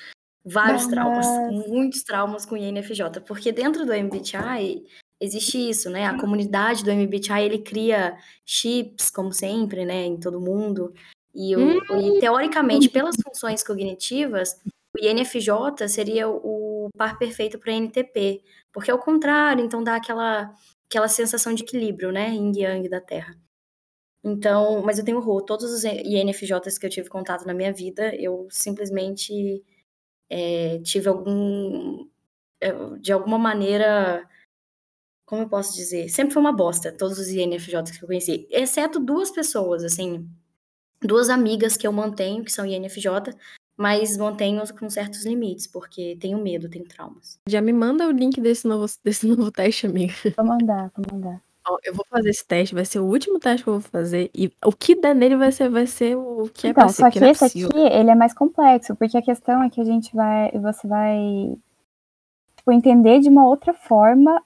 [0.46, 1.28] Vários Mas- traumas.
[1.67, 3.22] Muitos traumas com INFJ.
[3.22, 4.84] Porque dentro do MBTI
[5.22, 6.06] existe isso, né?
[6.06, 10.06] A comunidade do MBTI, ele cria chips, como sempre, né?
[10.06, 10.93] Em todo mundo.
[11.38, 11.60] E, o-
[12.17, 14.60] e, teoricamente, pelas funções cognitivas,
[14.95, 18.41] o INFJ seria o par perfeito para NTP.
[18.73, 20.52] Porque é o contrário, então dá aquela,
[20.89, 22.32] aquela sensação de equilíbrio, né?
[22.32, 23.38] Yin Yang da Terra.
[24.23, 25.43] Então, mas eu tenho horror.
[25.43, 29.63] Todos os INFJs que eu tive contato na minha vida, eu simplesmente
[30.30, 32.08] é, tive algum.
[32.62, 34.28] é, De alguma maneira.
[35.26, 36.10] Como eu posso dizer?
[36.10, 38.47] Sempre foi uma bosta, todos os INFJs que eu conheci.
[38.50, 40.28] Exceto duas pessoas, assim.
[41.01, 43.33] Duas amigas que eu mantenho, que são INFJ,
[43.77, 47.39] mas mantenho com certos limites, porque tenho medo, tenho traumas.
[47.47, 50.13] Já me manda o link desse novo, desse novo teste, amiga.
[50.36, 51.41] Vou mandar, vou mandar.
[51.69, 54.31] Ó, Eu vou fazer esse teste, vai ser o último teste que eu vou fazer.
[54.33, 57.12] E o que der nele vai ser, vai ser o que é Então, ser, só
[57.12, 57.69] que não é esse possível.
[57.69, 61.55] aqui, ele é mais complexo, porque a questão é que a gente vai, você vai
[62.55, 64.41] tipo, entender de uma outra forma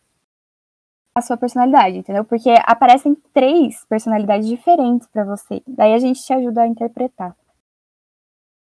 [1.15, 2.24] a sua personalidade, entendeu?
[2.24, 5.62] Porque aparecem três personalidades diferentes pra você.
[5.67, 7.36] Daí a gente te ajuda a interpretar.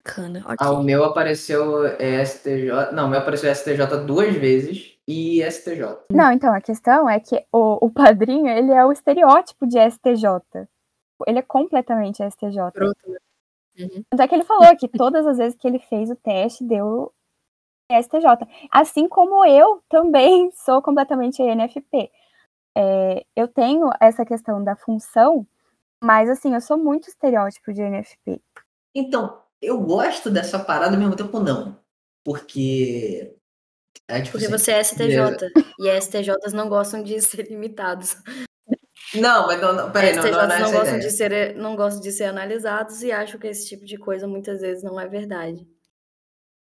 [0.03, 2.91] Bacana, Ah, o meu apareceu STJ.
[2.93, 5.97] Não, o meu apareceu STJ duas vezes e STJ.
[6.11, 10.67] Não, então, a questão é que o, o padrinho, ele é o estereótipo de STJ.
[11.25, 12.71] Ele é completamente STJ.
[12.71, 13.17] Pronto, né?
[13.79, 14.03] Uhum.
[14.09, 17.11] Tanto é que ele falou que todas as vezes que ele fez o teste, deu
[17.91, 18.47] STJ.
[18.71, 22.11] Assim como eu também sou completamente ENFP.
[22.77, 25.47] É, eu tenho essa questão da função,
[26.03, 28.41] mas assim, eu sou muito estereótipo de ENFP.
[28.93, 31.79] Então, eu gosto dessa parada ao mesmo tempo não.
[32.23, 33.35] Porque.
[34.07, 38.15] É tipo Porque assim, você é STJ, e STJs não gostam de ser limitados.
[39.13, 40.99] Não, mas não, não peraí, não, STJs não, não, não é essa a gostam ideia.
[40.99, 44.61] de ser, não gostam de ser analisados e acham que esse tipo de coisa muitas
[44.61, 45.67] vezes não é verdade.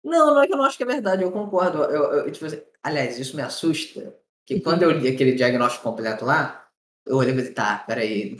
[0.04, 1.84] Não, não é que eu não acho que é verdade, eu concordo.
[1.84, 4.16] Eu, eu, tipo assim, aliás, isso me assusta.
[4.48, 6.68] Que quando eu li aquele diagnóstico completo lá,
[7.06, 8.38] eu olhei e falei, tá, peraí.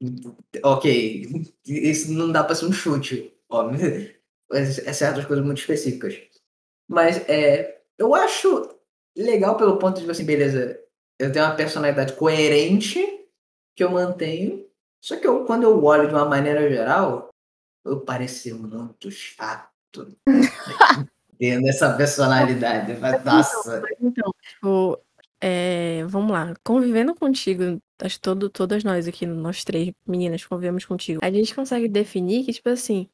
[0.62, 4.14] ok, isso não dá pra ser um chute, óbvio.
[4.52, 6.14] É certas coisas muito específicas.
[6.86, 8.78] Mas é, eu acho
[9.16, 10.78] legal pelo ponto de, tipo assim, beleza,
[11.18, 12.98] eu tenho uma personalidade coerente
[13.74, 14.66] que eu mantenho,
[15.00, 17.28] só que eu, quando eu olho de uma maneira geral,
[17.84, 19.68] eu pareço muito chato
[21.38, 22.94] tendo essa personalidade.
[22.98, 23.80] Mas, nossa.
[23.80, 25.00] Mas então, tipo,
[25.40, 26.54] é, vamos lá.
[26.64, 31.20] Convivendo contigo, acho todo, todas nós aqui, nós três meninas, convivemos contigo.
[31.22, 33.08] A gente consegue definir que, tipo assim,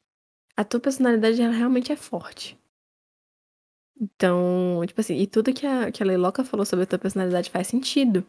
[0.56, 2.58] a tua personalidade ela realmente é forte.
[4.00, 7.50] Então, tipo assim, e tudo que a, que a Leiloca falou sobre a tua personalidade
[7.50, 8.26] faz sentido.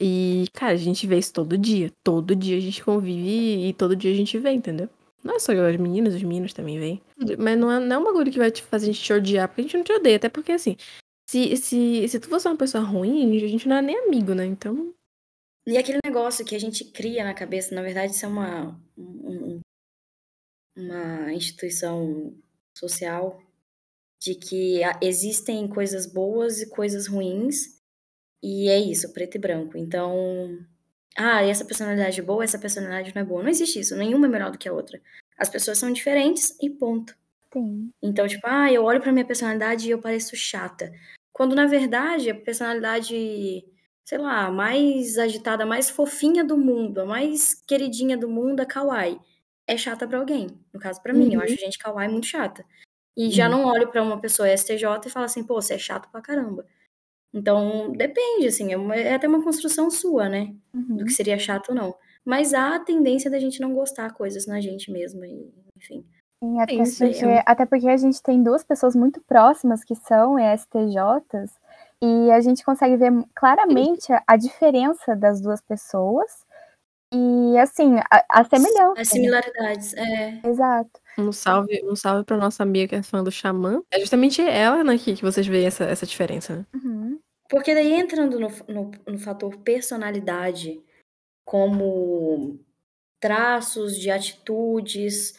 [0.00, 1.92] E, cara, a gente vê isso todo dia.
[2.04, 4.88] Todo dia a gente convive e todo dia a gente vê, entendeu?
[5.22, 7.02] Não é só as meninas, os meninos também vêm.
[7.36, 9.48] Mas não é, não é um bagulho que vai te fazer a gente te odiar,
[9.48, 10.16] porque a gente não te odeia.
[10.16, 10.76] Até porque, assim,
[11.28, 14.46] se, se, se tu fosse uma pessoa ruim, a gente não é nem amigo, né?
[14.46, 14.94] Então.
[15.66, 19.60] E aquele negócio que a gente cria na cabeça, na verdade, isso é uma, um,
[20.74, 22.34] uma instituição
[22.74, 23.42] social
[24.18, 27.78] de que existem coisas boas e coisas ruins,
[28.42, 29.76] e é isso, preto e branco.
[29.76, 30.58] Então,
[31.14, 33.42] ah, essa personalidade é boa, essa personalidade não é boa.
[33.42, 34.98] Não existe isso, nenhuma é melhor do que a outra.
[35.36, 37.14] As pessoas são diferentes e ponto.
[37.52, 37.90] Sim.
[38.02, 40.90] Então, tipo, ah, eu olho pra minha personalidade e eu pareço chata.
[41.38, 43.64] Quando, na verdade, a personalidade,
[44.04, 49.20] sei lá, mais agitada, mais fofinha do mundo, a mais queridinha do mundo, a kawaii,
[49.68, 50.48] é chata pra alguém.
[50.74, 51.44] No caso, pra mim, eu Uhum.
[51.44, 52.66] acho gente kawaii muito chata.
[53.16, 53.50] E já Uhum.
[53.50, 56.66] não olho pra uma pessoa STJ e falo assim, pô, você é chato pra caramba.
[57.34, 60.54] Então, depende, assim, é, uma- é até uma construção sua, né?
[60.96, 61.04] Do Uhum.
[61.06, 61.96] que seria chato ou não.
[62.24, 65.26] Mas há a tendência da gente não gostar coisas na gente mesma,
[65.76, 66.06] enfim.
[66.42, 71.50] Sim, até, porque, até porque a gente tem duas pessoas muito próximas que são ESTJs
[72.00, 76.46] e a gente consegue ver claramente a, a diferença das duas pessoas
[77.12, 79.00] e, assim, a, a semelhança.
[79.00, 80.40] As similaridades, é.
[80.44, 81.00] Exato.
[81.18, 83.82] Um salve, um salve pra nossa amiga que é fã do Xamã.
[83.90, 86.66] É justamente ela, né, que, que vocês veem essa, essa diferença, né?
[86.74, 87.18] Uhum.
[87.48, 90.80] Porque daí entrando no, no, no fator personalidade,
[91.44, 92.60] como
[93.20, 95.34] traços de atitudes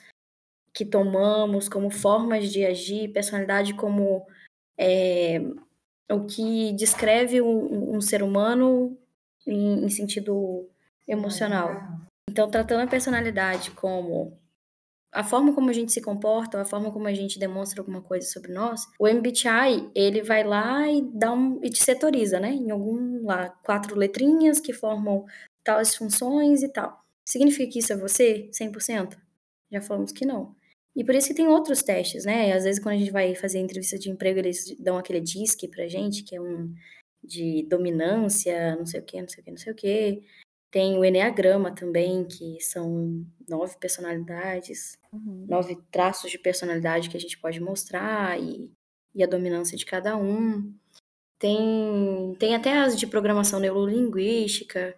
[0.74, 4.26] que tomamos, como formas de agir, personalidade como
[4.78, 5.42] é,
[6.10, 8.98] o que descreve um, um ser humano
[9.46, 10.68] em, em sentido
[11.08, 12.00] emocional.
[12.30, 14.38] Então, tratando a personalidade como
[15.12, 18.28] a forma como a gente se comporta, a forma como a gente demonstra alguma coisa
[18.28, 22.52] sobre nós, o MBTI, ele vai lá e dá um e te setoriza, né?
[22.52, 25.26] Em algum lá quatro letrinhas que formam
[25.64, 27.04] tais funções e tal.
[27.26, 29.18] Significa que isso é você 100%?
[29.72, 30.56] Já falamos que não.
[31.00, 32.52] E por isso que tem outros testes, né?
[32.52, 35.88] Às vezes quando a gente vai fazer entrevista de emprego, eles dão aquele DISC pra
[35.88, 36.76] gente, que é um
[37.24, 40.24] de dominância, não sei o que, não sei o que, não sei o que.
[40.70, 45.46] Tem o Enneagrama também, que são nove personalidades, Uhum.
[45.48, 48.70] nove traços de personalidade que a gente pode mostrar e,
[49.16, 50.74] e a dominância de cada um.
[51.40, 54.94] Tem, tem até as de programação neurolinguística.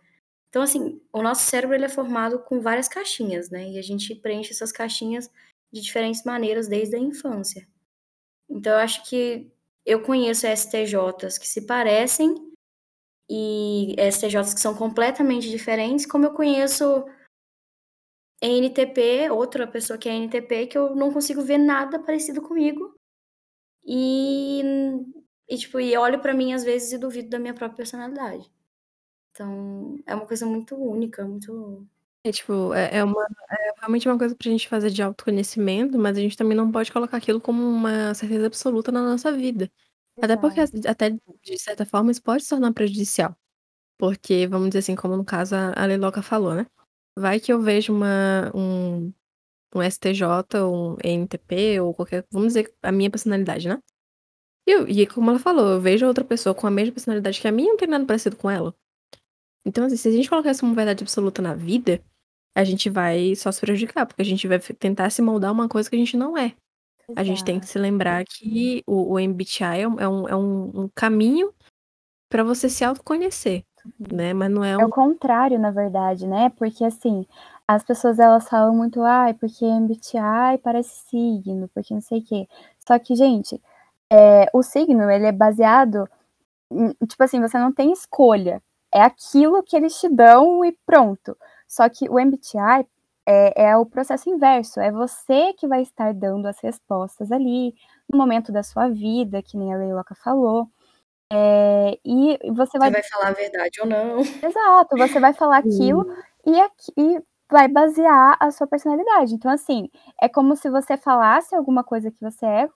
[0.50, 3.70] Então, assim, o nosso cérebro ele é formado com várias caixinhas, né?
[3.70, 5.30] E a gente preenche essas caixinhas
[5.72, 7.68] de diferentes maneiras desde a infância.
[8.50, 9.52] Então, eu acho que
[9.86, 12.36] eu conheço STJs que se parecem
[13.30, 17.06] e STJs que são completamente diferentes, como eu conheço
[18.42, 22.96] NTP, outra pessoa que é NTP, que eu não consigo ver nada parecido comigo.
[23.86, 24.62] E,
[25.48, 28.52] e tipo, e olho pra mim às vezes e duvido da minha própria personalidade.
[29.32, 31.88] Então, é uma coisa muito única, muito.
[32.24, 36.18] É tipo, é, é uma, é realmente uma coisa pra gente fazer de autoconhecimento, mas
[36.18, 39.72] a gente também não pode colocar aquilo como uma certeza absoluta na nossa vida.
[40.22, 40.88] Até porque, Exato.
[40.88, 43.36] até de certa forma, isso pode se tornar prejudicial.
[43.98, 46.68] Porque, vamos dizer assim, como no caso a a Leiloca falou, né?
[47.18, 49.14] Vai que eu vejo uma, um,
[49.76, 52.26] um STJ, um ENTP, ou qualquer.
[52.32, 53.80] Vamos dizer a minha personalidade, né?
[54.68, 57.48] E, eu- e como ela falou, eu vejo outra pessoa com a mesma personalidade que
[57.48, 58.76] a minha, não tem nada parecido com ela.
[59.66, 62.02] Então, assim, se a gente colocar isso como verdade absoluta na vida,
[62.56, 65.90] a gente vai só se prejudicar, porque a gente vai tentar se moldar uma coisa
[65.90, 66.54] que a gente não é.
[67.16, 70.36] A gente tem que se lembrar que o, o MBTI é um, é um, é
[70.36, 71.54] um- um caminho
[72.30, 73.64] pra você se autoconhecer,
[74.12, 74.34] né?
[74.34, 74.86] Mas não é É um.
[74.86, 76.50] o contrário, na verdade, né?
[76.58, 77.26] Porque assim,
[77.68, 82.48] as pessoas elas falam muito, ai, porque MBTI parece signo, porque não sei o quê.
[82.88, 83.62] Só que, gente,
[84.12, 86.08] é, o signo, ele é baseado,
[86.72, 88.62] em- tipo assim, você não tem escolha.
[88.94, 91.38] É aquilo que eles te dão e pronto.
[91.72, 92.86] Só que o MBTI
[93.26, 94.82] é, é o processo inverso.
[94.82, 97.74] É você que vai estar dando as respostas ali,
[98.12, 100.68] no momento da sua vida, que nem a Leiloca falou.
[101.32, 104.20] É, e você vai Você vai falar a verdade ou não.
[104.46, 106.06] Exato, você vai falar aquilo
[106.46, 109.36] e, aqui- e vai basear a sua personalidade.
[109.36, 109.90] Então, assim,
[110.22, 112.70] é como se você falasse alguma coisa que você é,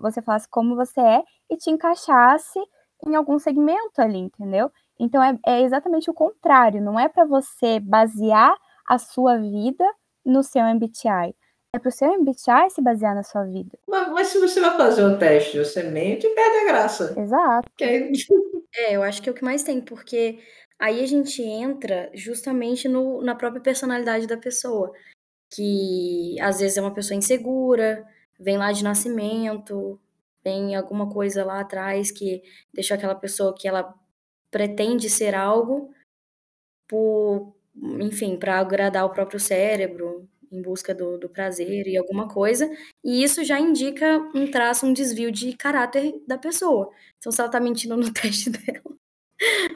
[0.00, 2.58] você falasse como você é e te encaixasse
[3.06, 4.70] em algum segmento ali, entendeu?
[4.98, 6.80] Então, é, é exatamente o contrário.
[6.82, 8.54] Não é para você basear
[8.86, 9.84] a sua vida
[10.24, 11.34] no seu MBTI.
[11.74, 13.78] É para o seu MBTI se basear na sua vida.
[13.88, 17.14] Mas, mas se você vai fazer o teste, você mente, perde a graça.
[17.18, 17.68] Exato.
[17.80, 18.12] Aí-
[18.74, 20.38] É, eu acho que é o que mais tem, porque
[20.78, 24.90] aí a gente entra justamente no, na própria personalidade da pessoa,
[25.50, 28.02] que às vezes é uma pessoa insegura,
[28.40, 30.00] vem lá de nascimento,
[30.42, 33.94] tem alguma coisa lá atrás que deixou aquela pessoa que ela
[34.52, 35.92] pretende ser algo
[36.86, 42.70] por, enfim, para agradar o próprio cérebro, em busca do, do prazer e alguma coisa,
[43.02, 46.90] e isso já indica um traço, um desvio de caráter da pessoa.
[47.16, 48.94] Então, se ela tá mentindo no teste dela,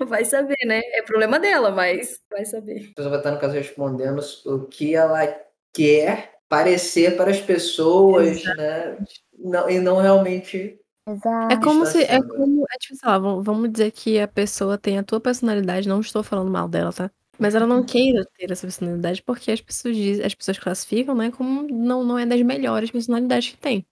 [0.07, 0.81] vai saber, né?
[0.93, 2.91] É problema dela, mas vai saber.
[2.91, 5.27] A pessoa vai estar, no caso, respondendo o que ela
[5.73, 8.99] quer parecer para as pessoas, né?
[9.39, 10.79] Não, e não realmente.
[11.09, 11.55] Exato.
[11.55, 12.03] É como se.
[12.03, 12.29] É sendo.
[12.29, 12.64] como.
[12.71, 16.01] É tipo, sei lá, vamos vamos dizer que a pessoa tem a tua personalidade, não
[16.01, 17.11] estou falando mal dela, tá?
[17.38, 21.31] Mas ela não queira ter essa personalidade porque as pessoas dizem, as pessoas classificam, né,
[21.31, 23.87] como não, não é das melhores personalidades que tem.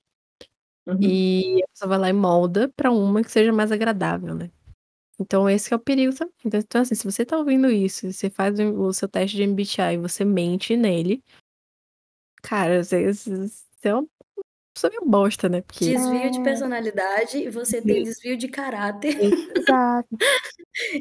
[0.86, 0.98] Uhum.
[1.02, 4.50] E a pessoa vai lá e molda pra uma que seja mais agradável, né?
[5.20, 6.34] Então esse que é o perigo também.
[6.44, 9.44] Então, então, assim, se você tá ouvindo isso, você faz o o seu teste de
[9.46, 11.22] MBTI e você mente nele,
[12.42, 14.06] cara, você, você você é uma
[14.74, 15.60] pessoa meio bosta, né?
[15.62, 16.42] Porque Desvio de É.
[16.42, 19.16] personalidade e você tem desvio de caráter.
[19.56, 20.08] Exato.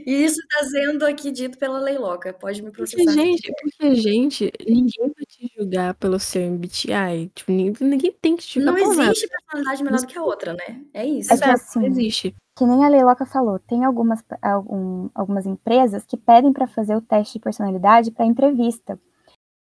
[0.05, 2.31] E isso está sendo aqui dito pela Leiloca.
[2.31, 7.31] Pode me Porque, processar se gente, porque, gente, ninguém vai te julgar pelo seu MBTI.
[7.33, 9.09] Tipo, ninguém, ninguém tem que te julgar Não por nada.
[9.09, 10.79] existe personalidade melhor do que a outra, né?
[10.93, 11.33] É isso.
[11.33, 12.36] É que assim, não existe.
[12.55, 17.01] Que nem a Leiloca falou, tem algumas, algum- algumas empresas que pedem para fazer o
[17.01, 18.99] teste de personalidade para entrevista.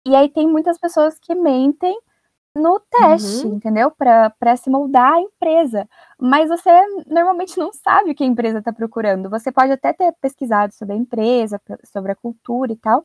[0.07, 1.99] E aí tem muitas pessoas que mentem
[2.57, 3.55] no teste, Uhum.
[3.57, 3.91] entendeu?
[3.91, 5.89] Para se moldar a empresa.
[6.19, 6.71] Mas você
[7.07, 9.29] normalmente não sabe o que a empresa está procurando.
[9.31, 11.61] Você pode até ter pesquisado sobre a empresa,
[11.93, 13.05] sobre a cultura e tal.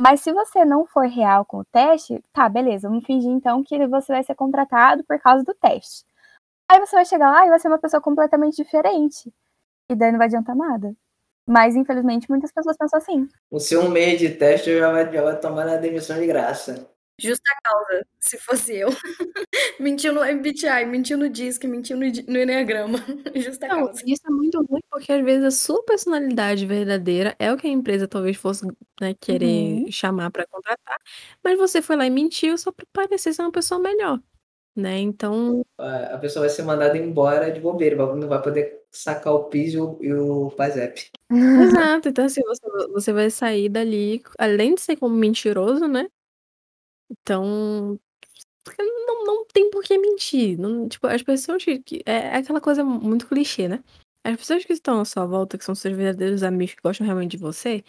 [0.00, 3.86] Mas se você não for real com o teste, tá, beleza, vamos fingir então que
[3.86, 6.04] você vai ser contratado por causa do teste.
[6.70, 9.32] Aí você vai chegar lá e vai ser uma pessoa completamente diferente.
[9.90, 10.94] E daí não vai adiantar nada.
[11.46, 13.28] Mas, infelizmente, muitas pessoas pensam assim.
[13.50, 16.90] O seu mês de teste já vai, já vai tomar na demissão de graça.
[17.18, 18.88] Justa causa, se fosse eu.
[19.80, 22.98] mentiu no MBTI, mentiu no DISC, mentiu no, no Enneagrama.
[23.34, 24.02] Justa Não, causa.
[24.06, 27.70] isso é muito ruim porque às vezes a sua personalidade verdadeira é o que a
[27.70, 28.66] empresa talvez fosse
[29.00, 29.90] né, querer Uhum.
[29.92, 30.98] chamar pra contratar,
[31.42, 34.20] mas você foi lá e mentiu só pra parecer ser uma pessoa melhor,
[34.76, 34.98] né?
[34.98, 39.74] Então, A pessoa vai ser mandada embora de bobeira, não vai poder sacar o PIS
[39.74, 41.10] e o, e o PASEP.
[41.30, 42.08] exato.
[42.08, 46.08] Então, assim, você, você vai sair dali, além de ser como mentiroso, né?
[47.10, 47.98] Então,
[48.78, 50.58] não, não tem por que mentir.
[50.58, 52.02] Não, tipo, as pessoas que.
[52.06, 53.82] É é aquela coisa muito clichê, né?
[54.24, 57.32] As pessoas que estão à sua volta, que são seus verdadeiros amigos que gostam realmente
[57.32, 57.84] de você,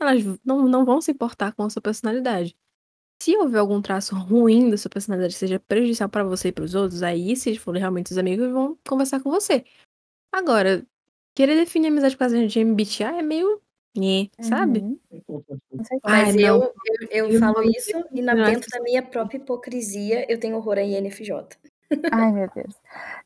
[0.00, 2.56] elas não, não vão se importar com a sua personalidade.
[3.22, 6.74] Se houver algum traço ruim da sua personalidade que seja prejudicial pra você e pros
[6.74, 9.64] outros, aí, se forem realmente os amigos, vão conversar com você.
[10.32, 10.86] Agora,
[11.34, 13.62] querer definir amizade por causa de MBTI é meio.
[13.96, 14.80] Nhê, sabe?
[14.80, 14.98] Uhum.
[15.10, 16.00] Certeza.
[16.04, 16.42] Ai, Mas não.
[16.42, 20.26] eu, eu, eu Eu falo não isso e na, não, dentro da minha própria hipocrisia
[20.30, 21.56] eu tenho horror a INFJ.
[22.12, 22.74] Ai, meu Deus.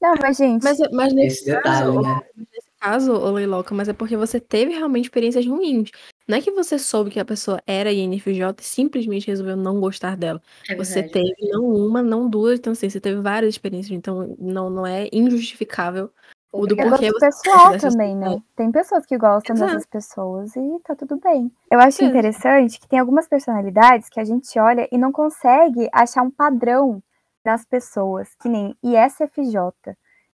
[0.00, 0.62] Não, mas, gente.
[0.62, 2.20] Mas, mas nesse Esse detalhe, caso, né?
[2.36, 5.90] nesse caso, ô Leiloca, mas é porque você teve realmente experiências ruins.
[6.28, 10.16] Não é que você soube que a pessoa era INFJ e simplesmente resolveu não gostar
[10.16, 10.40] dela.
[10.68, 11.12] É Você verdade.
[11.34, 15.08] teve não uma, não duas, então assim, você teve várias experiências, então não, não é
[15.12, 16.08] injustificável
[16.52, 18.36] o do É porquê gosto você pessoal também, pessoas.
[18.36, 18.42] né?
[18.54, 19.72] Tem pessoas que gostam Exato.
[19.72, 21.50] dessas pessoas e tá tudo bem.
[21.70, 26.22] Eu acho interessante que tem algumas personalidades que a gente olha e não consegue achar
[26.22, 27.02] um padrão
[27.44, 29.96] nas pessoas, que nem ISFJ.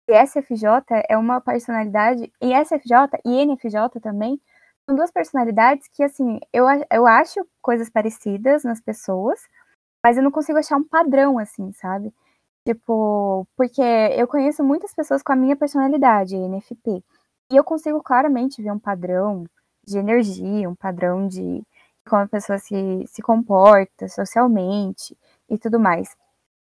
[0.08, 4.40] ISFJ é uma personalidade, ISFJ e NFJ também
[4.86, 9.40] são duas personalidades que, assim, eu, eu acho coisas parecidas nas pessoas,
[10.04, 12.14] mas eu não consigo achar um padrão, assim, sabe?
[12.66, 17.04] Tipo, porque eu conheço muitas pessoas com a minha personalidade, NFP,
[17.52, 19.46] e eu consigo claramente ver um padrão
[19.86, 21.62] de energia, um padrão de
[22.08, 25.18] como a pessoa se, se comporta socialmente
[25.50, 26.16] e tudo mais.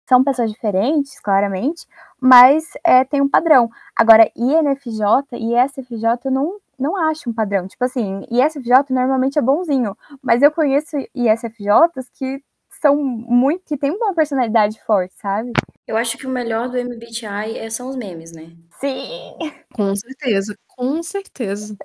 [0.09, 1.87] São pessoas diferentes, claramente,
[2.21, 3.71] mas é, tem um padrão.
[3.97, 7.67] Agora, INFJ e ISFJ eu não, não acho um padrão.
[7.69, 12.43] Tipo assim, ISFJ normalmente é bonzinho, mas eu conheço ISFJs que
[12.81, 15.53] são muito, que tem uma personalidade forte, sabe?
[15.87, 18.51] Eu acho que o melhor do MBTI é- são os memes, né?
[18.81, 19.35] Sim!
[19.75, 21.77] Com certeza, com certeza.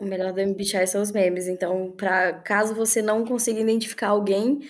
[0.00, 1.46] O melhor do MBTI são os memes.
[1.48, 4.60] Então, pra, caso você não consiga identificar alguém,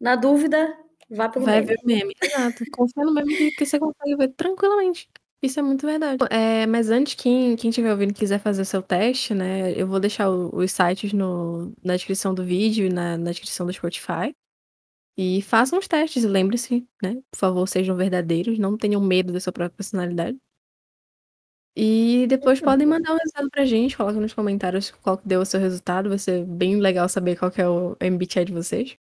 [0.00, 0.76] na dúvida,
[1.10, 1.66] vá pelo Vai meme.
[1.66, 2.14] ver o meme.
[2.22, 2.64] Exato.
[2.72, 5.08] Confia no meme que, você consegue ver tranquilamente.
[5.42, 6.18] Isso é muito verdade.
[6.30, 9.72] É, mas antes, quem, quem estiver ouvindo e quiser fazer o seu teste, né?
[9.72, 13.64] Eu vou deixar o- os sites no, na descrição do vídeo e na, na descrição
[13.66, 14.34] do Spotify.
[15.20, 17.20] E façam os testes e lembre-se, né?
[17.32, 20.38] Por favor, sejam verdadeiros, não tenham medo da sua própria personalidade.
[21.76, 25.44] E depois podem mandar um resultado pra gente, coloca nos comentários qual que deu o
[25.44, 28.96] seu resultado, vai ser bem legal saber qual que é o MBTI de vocês.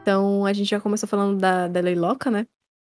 [0.00, 2.46] Então, a gente já começou falando da, da Leiloca, né?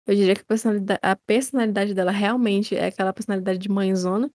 [0.06, 4.30] Eu diria que a personalidade, a personalidade dela realmente é aquela personalidade de mãezona.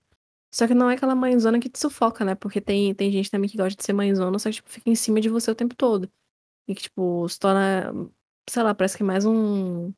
[0.54, 2.36] Só que não é aquela mãezona que te sufoca, né?
[2.36, 4.96] Porque tem, tem gente também que gosta de ser mãezona, só que tipo, fica em
[4.96, 6.10] cima de você o tempo todo.
[6.68, 7.92] E que, tipo, se torna,
[8.50, 9.94] sei lá, parece que é mais um.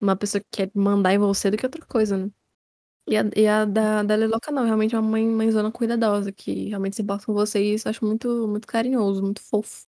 [0.00, 2.28] Uma pessoa que quer mandar em você do que outra coisa, né?
[3.08, 6.68] E a, e a da, da Leloca não, realmente é uma mãe, mãezona cuidadosa, que
[6.68, 9.86] realmente se importa com você e isso eu acho muito, muito carinhoso, muito fofo.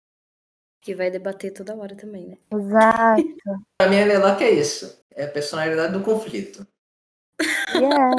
[0.82, 2.38] Que vai debater toda hora também, né?
[2.52, 3.24] Exato.
[3.78, 5.02] Pra mim, a Leloca é isso.
[5.12, 6.66] É a personalidade do conflito.
[7.74, 8.16] Yeah.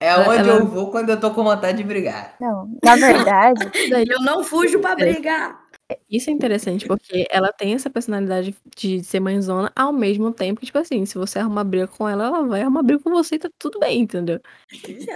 [0.00, 2.36] É onde Ela- eu vou quando eu tô com vontade de brigar.
[2.40, 3.60] Não, na verdade,
[4.08, 5.67] Eu não fujo pra brigar!
[6.10, 10.66] Isso é interessante, porque ela tem essa personalidade de ser mãezona, ao mesmo tempo que,
[10.66, 13.38] tipo assim, se você arrumar briga com ela, ela vai arrumar briga com você e
[13.38, 14.38] tá tudo bem, entendeu?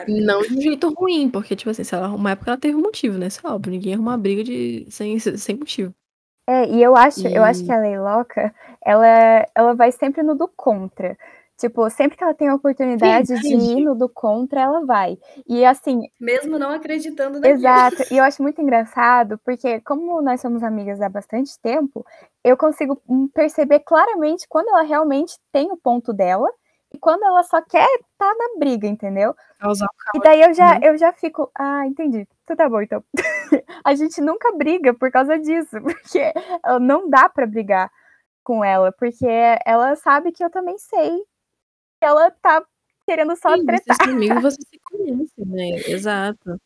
[0.09, 2.77] Não de um jeito ruim, porque, tipo assim, se ela arrumar é porque ela teve
[2.77, 3.27] um motivo, né?
[3.27, 4.87] Isso é óbvio, ninguém arruma briga de...
[4.91, 5.95] sem, sem motivo.
[6.49, 8.53] É, e eu acho, eu acho E- que a Leiloca,
[8.85, 9.07] ela,
[9.55, 11.17] ela vai sempre no do contra.
[11.63, 13.73] Tipo, sempre que ela tem a oportunidade de entendi.
[13.79, 15.17] ir no do contra, ela vai.
[15.49, 17.57] E assim, Mesmo não acreditando naquilo.
[17.57, 18.03] exato.
[18.11, 22.05] E eu acho muito engraçado, porque como nós somos amigas há bastante tempo,
[22.43, 26.49] eu consigo hum, perceber claramente quando ela realmente tem o ponto dela
[26.93, 29.33] e quando ela só quer estar na briga, entendeu?
[30.15, 30.81] E daí eu já, Uhum.
[30.83, 32.27] eu já fico, ah, entendi.
[32.45, 33.05] Então tá bom, então.
[33.85, 36.33] a gente nunca briga por causa disso, porque
[36.81, 37.89] não dá pra brigar
[38.45, 39.27] com ela, porque
[39.65, 41.23] ela sabe que eu também sei
[42.05, 42.65] ela tá
[43.07, 43.97] querendo só Sim, tretar.
[43.97, 45.71] vocês são amigos, você se conhece, né?
[45.91, 46.61] Exato.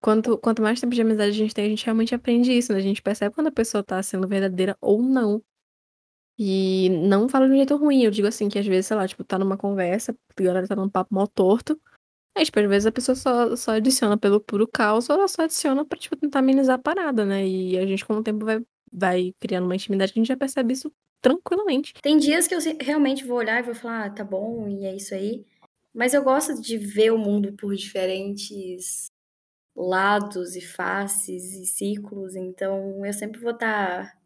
[0.00, 2.78] Quanto, quanto mais tempo de amizade a gente tem, a gente realmente aprende isso, né?
[2.78, 5.42] A gente percebe quando a pessoa tá sendo verdadeira ou não.
[6.38, 9.08] E não falo de um jeito ruim, eu digo assim, que às vezes, sei lá,
[9.08, 11.80] tipo, tá numa conversa, a galera tá num papo mó torto.
[12.36, 15.42] Aí, tipo, às vezes a pessoa só, só adiciona pelo puro caos, ou ela só
[15.42, 17.46] adiciona pra, tipo, tentar amenizar a parada, né?
[17.46, 20.36] E a gente, com o tempo, vai, vai criando uma intimidade que a gente já
[20.36, 21.92] percebe isso tranquilamente.
[22.02, 24.94] Tem dias que eu realmente vou olhar e vou falar, ah, tá bom, e é
[24.94, 25.44] isso aí.
[25.94, 29.06] Mas eu gosto de ver o mundo por diferentes
[29.76, 34.18] lados e faces e ciclos, então eu sempre vou estar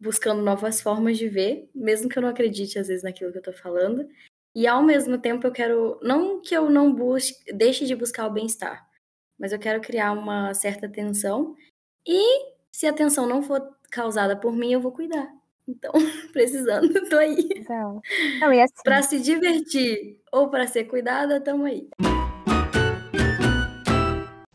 [0.00, 3.42] buscando novas formas de ver, mesmo que eu não acredite às vezes naquilo que eu
[3.42, 4.08] tô falando.
[4.54, 8.32] E ao mesmo tempo eu quero, não que eu não busque, deixe de buscar o
[8.32, 8.88] bem-estar,
[9.38, 11.56] mas eu quero criar uma certa tensão
[12.06, 15.32] e se a tensão não for causada por mim, eu vou cuidar.
[15.66, 15.92] Então,
[16.32, 17.48] precisando, tô aí.
[17.56, 18.00] Exato.
[18.40, 21.88] Não, e assim, Pra se divertir ou pra ser cuidada, tamo aí.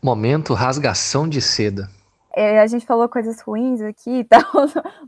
[0.02, 1.88] Momento rasgação de seda.
[2.34, 4.42] é, a gente falou coisas ruins aqui e tal,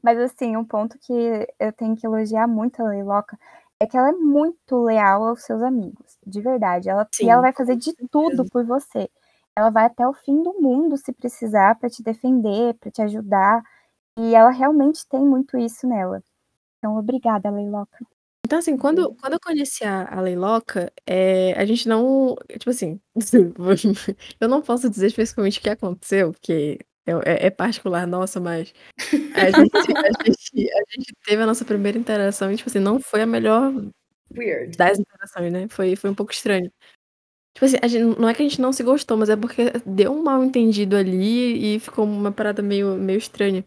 [0.03, 3.39] mas assim, um ponto que eu tenho que elogiar muito a Leiloca
[3.81, 6.89] é que ela é muito leal aos seus amigos, de verdade.
[6.89, 9.09] Ela, Sim, e ela vai fazer de tudo por você.
[9.57, 13.63] Ela vai até o fim do mundo se precisar para te defender, para te ajudar.
[14.19, 16.23] E ela realmente tem muito isso nela.
[16.79, 18.05] Então, obrigada, Leiloca.
[18.45, 22.37] Então, assim, quando, quando eu conheci a, a Leiloca, é, a gente não.
[22.51, 23.01] Tipo assim,
[24.41, 28.73] eu não posso dizer especificamente o que aconteceu, porque é, é- é particular nossa, mas
[29.35, 33.01] a gente, a, gente, a gente teve a nossa primeira interação e, tipo assim, não
[33.01, 33.73] foi a melhor
[34.37, 34.77] Weird.
[34.77, 35.69] das interações, né?
[35.69, 36.71] Foi, foi um pouco estranho.
[37.55, 39.73] Tipo assim, a gente, não é que a gente não se gostou, mas é porque
[39.87, 43.65] deu um mal entendido ali e ficou uma parada meio, meio estranha.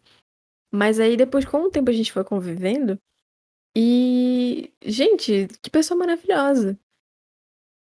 [0.76, 3.00] Mas aí depois, com o tempo, a gente foi convivendo.
[3.76, 6.80] E, gente, que pessoa maravilhosa.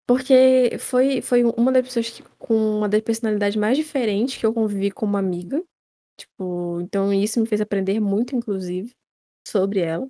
[0.07, 4.53] Porque foi, foi uma das pessoas que, com uma das personalidades mais diferentes que eu
[4.53, 5.63] convivi como amiga.
[6.17, 8.93] Tipo, então isso me fez aprender muito, inclusive,
[9.47, 10.07] sobre ela.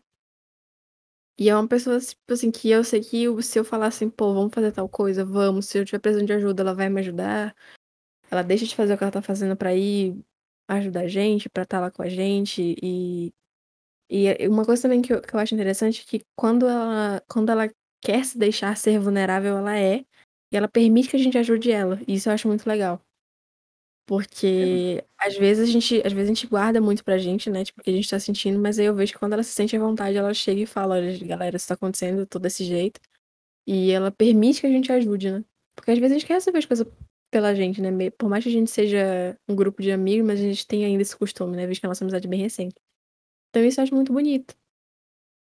[1.38, 4.34] E é uma pessoa, tipo assim, que eu sei que se eu falar assim, pô,
[4.34, 7.55] vamos fazer tal coisa, vamos, se eu tiver precisando de ajuda, ela vai me ajudar.
[8.32, 10.15] Ela deixa de fazer o que ela tá fazendo pra ir
[10.76, 12.76] ajudar a gente, pra estar lá com a gente.
[12.82, 13.34] E,
[14.09, 17.49] e uma coisa também que eu, que eu acho interessante é que quando ela, quando
[17.51, 17.69] ela
[18.01, 20.05] quer se deixar ser vulnerável, ela é.
[20.51, 21.99] E ela permite que a gente ajude ela.
[22.07, 23.01] E isso eu acho muito legal.
[24.05, 27.63] Porque às vezes a gente, às vezes a gente guarda muito pra gente, né?
[27.63, 29.51] Tipo, o que a gente tá sentindo, mas aí eu vejo que quando ela se
[29.51, 32.65] sente à vontade, ela chega e fala, olha, galera, isso tá acontecendo, eu tô desse
[32.65, 32.99] jeito.
[33.65, 35.45] E ela permite que a gente ajude, né?
[35.76, 36.88] Porque às vezes a gente quer receber as coisas
[37.34, 37.89] pela gente, né?
[38.11, 41.01] Por mais que a gente seja um grupo de amigos, mas a gente tem ainda
[41.01, 41.65] esse costume, né?
[41.65, 42.75] Visto que a nossa amizade é bem recente.
[43.49, 44.55] Então isso eu acho muito bonito.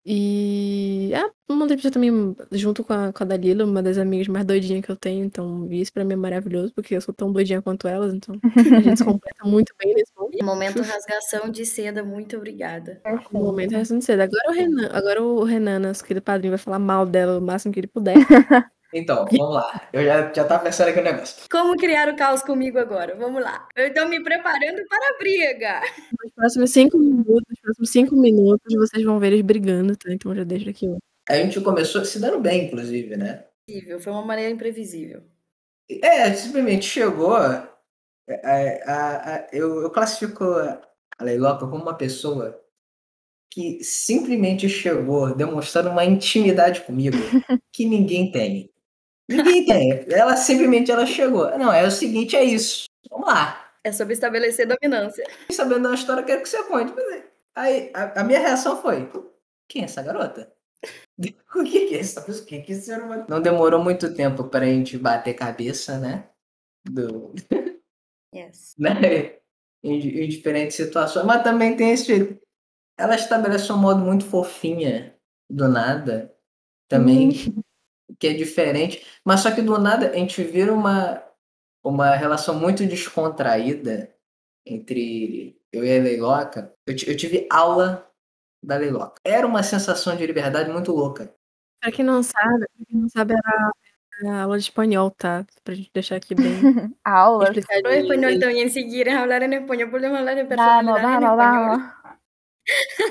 [0.04, 4.28] E ah, uma das pessoas também, junto com a, com a Dalila, uma das amigas
[4.28, 7.32] mais doidinhas que eu tenho, então isso pra mim é maravilhoso, porque eu sou tão
[7.32, 10.46] doidinha quanto elas, então a gente se completa muito bem nesse momento.
[10.46, 13.02] Momento rasgação de seda, muito obrigada.
[13.04, 13.34] Perfeito.
[13.34, 14.22] momento é assim cedo.
[14.22, 17.74] Agora o Renan, agora o Renan, nosso querido padrinho, vai falar mal dela o máximo
[17.74, 18.16] que ele puder.
[18.94, 19.90] Então, vamos lá.
[19.92, 21.44] Eu já, já tava pensando aqui no negócio.
[21.52, 23.16] Como criar o caos comigo agora?
[23.16, 23.68] Vamos lá.
[23.76, 25.82] Eu tô me preparando para a briga.
[26.24, 30.12] Nos próximos cinco minutos, nos próximos cinco minutos, vocês vão ver eles brigando, tá?
[30.14, 30.88] Então já deixo aqui.
[30.88, 30.98] ó.
[31.28, 33.46] A gente começou se dando bem, inclusive, né?
[33.68, 35.24] Imprevisível, Foi uma maneira imprevisível.
[36.02, 37.36] É, simplesmente chegou.
[37.36, 37.68] A,
[38.44, 42.62] a, a, eu, eu classifico a Leiloca como uma pessoa
[43.52, 47.16] que simplesmente chegou demonstrando uma intimidade comigo
[47.74, 48.70] que ninguém tem.
[49.30, 50.06] Ninguém tem.
[50.12, 51.58] Ela simplesmente ela chegou.
[51.58, 52.86] Não, é o seguinte, é isso.
[53.10, 53.72] Vamos lá.
[53.84, 55.24] É sobre estabelecer dominância.
[55.52, 56.94] Sabendo da história, quero que você conte.
[57.56, 59.10] Aí a, a minha reação foi:
[59.68, 60.52] quem é essa garota?
[61.56, 62.44] O que, que é essa pessoa?
[62.44, 63.26] O que, que esse ser humano?
[63.30, 66.30] Não demorou muito tempo pra gente bater cabeça, né?
[66.84, 67.34] Do...
[68.36, 68.76] Yes.
[68.78, 69.38] né?
[69.82, 71.26] Em, em diferentes situações.
[71.26, 72.38] Mas também tem esse.
[72.98, 75.16] Ela estabelece um modo muito fofinha
[75.50, 76.36] do nada.
[76.90, 77.32] Também.
[78.20, 79.06] Que é diferente.
[79.24, 81.24] Mas só que do nada a gente vira uma,
[81.84, 84.14] uma relação muito descontraída
[84.66, 86.74] entre eu e a Leiloca.
[86.86, 88.10] Eu, eu tive aula
[88.64, 89.20] da Leiloca.
[89.24, 91.34] Era uma sensação de liberdade muito louca.
[91.82, 93.72] Pra quem não sabe, pra quem não sabe, era
[94.24, 95.46] era aula de espanhol, tá?
[95.64, 96.46] Pra gente deixar aqui bem
[97.04, 97.50] Aulas.
[97.50, 98.02] Los explicadinho.
[98.04, 101.82] español también, si quieres hablar en español, podemos hablar Vamos, personalidad en vamos, vamos.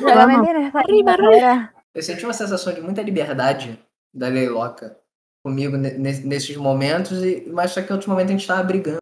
[0.01, 1.75] En español, Arriba, ahora.
[1.95, 3.79] Eu senti uma sensação de muita liberdade
[4.15, 4.99] da Leiloca
[5.45, 8.99] comigo ne- ne- nesses momentos, e, mas só que em outros a gente tava brigando.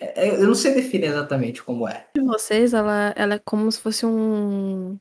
[0.00, 2.08] É- é- eu não sei definir exatamente como é.
[2.16, 4.98] de vocês, ela, ela é como se fosse um.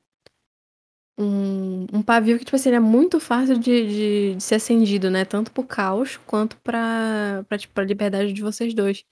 [1.20, 5.26] Um, um pavio que, tipo assim, é muito fácil de, de, de ser acendido, né?
[5.26, 9.04] Tanto pro caos quanto pra, pra, tipo, pra liberdade de vocês dois.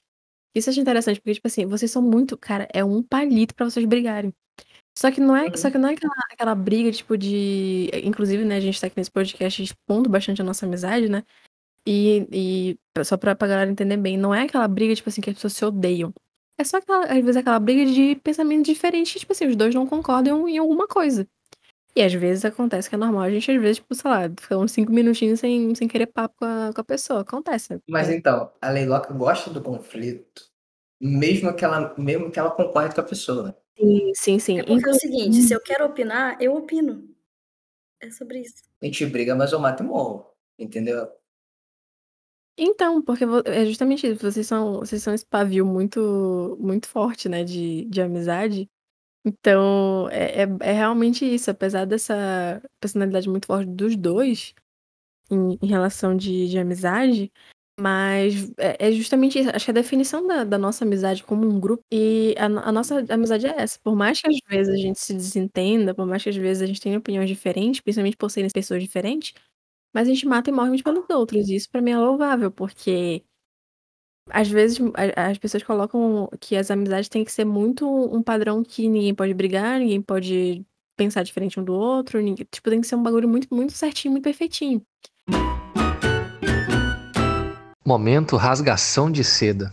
[0.56, 2.38] Isso eu acho interessante, porque, tipo assim, vocês são muito.
[2.38, 4.32] Cara, é um palito pra vocês brigarem.
[4.98, 5.58] Só que não é, Uhum.
[5.58, 7.90] só que não é aquela, aquela briga, tipo, de.
[8.04, 11.24] Inclusive, né, a gente tá aqui nesse podcast expondo bastante a nossa amizade, né?
[11.88, 12.28] E,
[12.98, 15.36] e só pra, pra galera entender bem, não é aquela briga, tipo assim, que as
[15.36, 16.14] pessoas se odeiam.
[16.58, 19.76] É só aquela, às vezes, aquela briga de pensamento diferente, que, tipo assim, os dois
[19.76, 21.28] não concordam em alguma coisa.
[21.96, 24.58] E às vezes acontece que é normal, a gente, às vezes, tipo, sei lá, fica
[24.58, 27.22] uns cinco minutinhos sem, sem querer papo com a, com a pessoa.
[27.22, 27.80] Acontece.
[27.90, 28.16] Mas É.
[28.16, 30.44] então, a Leiloca gosta do conflito,
[31.00, 33.56] mesmo que ela, mesmo que ela concorde com a pessoa.
[33.78, 34.60] Sim, sim, sim.
[34.60, 37.10] É porque é o seguinte, se eu quero opinar, eu opino.
[38.02, 38.64] É sobre isso.
[38.82, 40.26] A gente briga, mas eu mato e morro.
[40.58, 41.10] Entendeu?
[42.58, 47.44] Então, porque é justamente isso, vocês são, vocês são esse pavio muito, muito forte, né,
[47.44, 48.70] de, de amizade.
[49.26, 54.54] Então, é, é, é realmente isso, apesar dessa personalidade muito forte dos dois
[55.30, 57.32] em, em relação de, de amizade,
[57.80, 59.50] mas é, é justamente isso.
[59.54, 63.04] Acho que a definição da, da nossa amizade como um grupo, e a, a nossa
[63.10, 63.80] amizade é essa.
[63.84, 66.66] Por mais que às vezes a gente se desentenda, por mais que às vezes a
[66.68, 69.34] gente tenha opiniões diferentes, principalmente por serem pessoas diferentes,
[69.94, 71.50] mas a gente mata e morre uns pelos outros.
[71.50, 73.24] E isso pra mim é louvável, porque
[74.32, 78.64] às vezes a- as pessoas colocam que as amizades têm que ser muito um padrão
[78.64, 80.66] que ninguém pode brigar, ninguém pode
[80.98, 84.12] pensar diferente um do outro, ninguém, tipo, tem que ser um bagulho muito, muito certinho,
[84.14, 84.82] muito perfeitinho.
[87.86, 89.72] Momento rasgação de seda.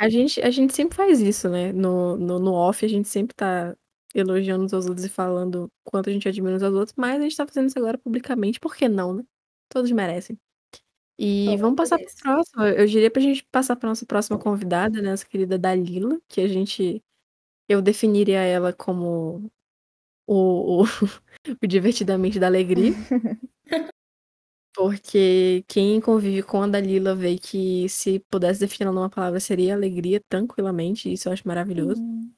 [0.00, 1.72] A gente, a gente sempre faz isso, né?
[1.72, 3.76] No, no, no off, a gente sempre tá
[4.14, 7.46] elogiando aos outros e falando quanto a gente admira aos outros, mas a gente tá
[7.46, 9.24] fazendo isso agora publicamente, por que não, né?
[9.68, 10.38] Todos merecem.
[11.18, 12.22] E Todos vamos passar pro merecem.
[12.22, 12.62] próximo.
[12.64, 15.10] Eu diria pra gente passar pra nossa próxima convidada, né?
[15.10, 17.02] Nossa querida Dalila, que a gente.
[17.68, 19.50] Eu definiria ela como
[20.26, 20.84] o, o,
[21.62, 22.92] o divertidamente da alegria.
[24.74, 29.74] Porque quem convive com a Dalila vê que se pudesse definir ela numa palavra seria
[29.74, 31.12] alegria, tranquilamente.
[31.12, 32.00] Isso eu acho maravilhoso.
[32.00, 32.32] Hum,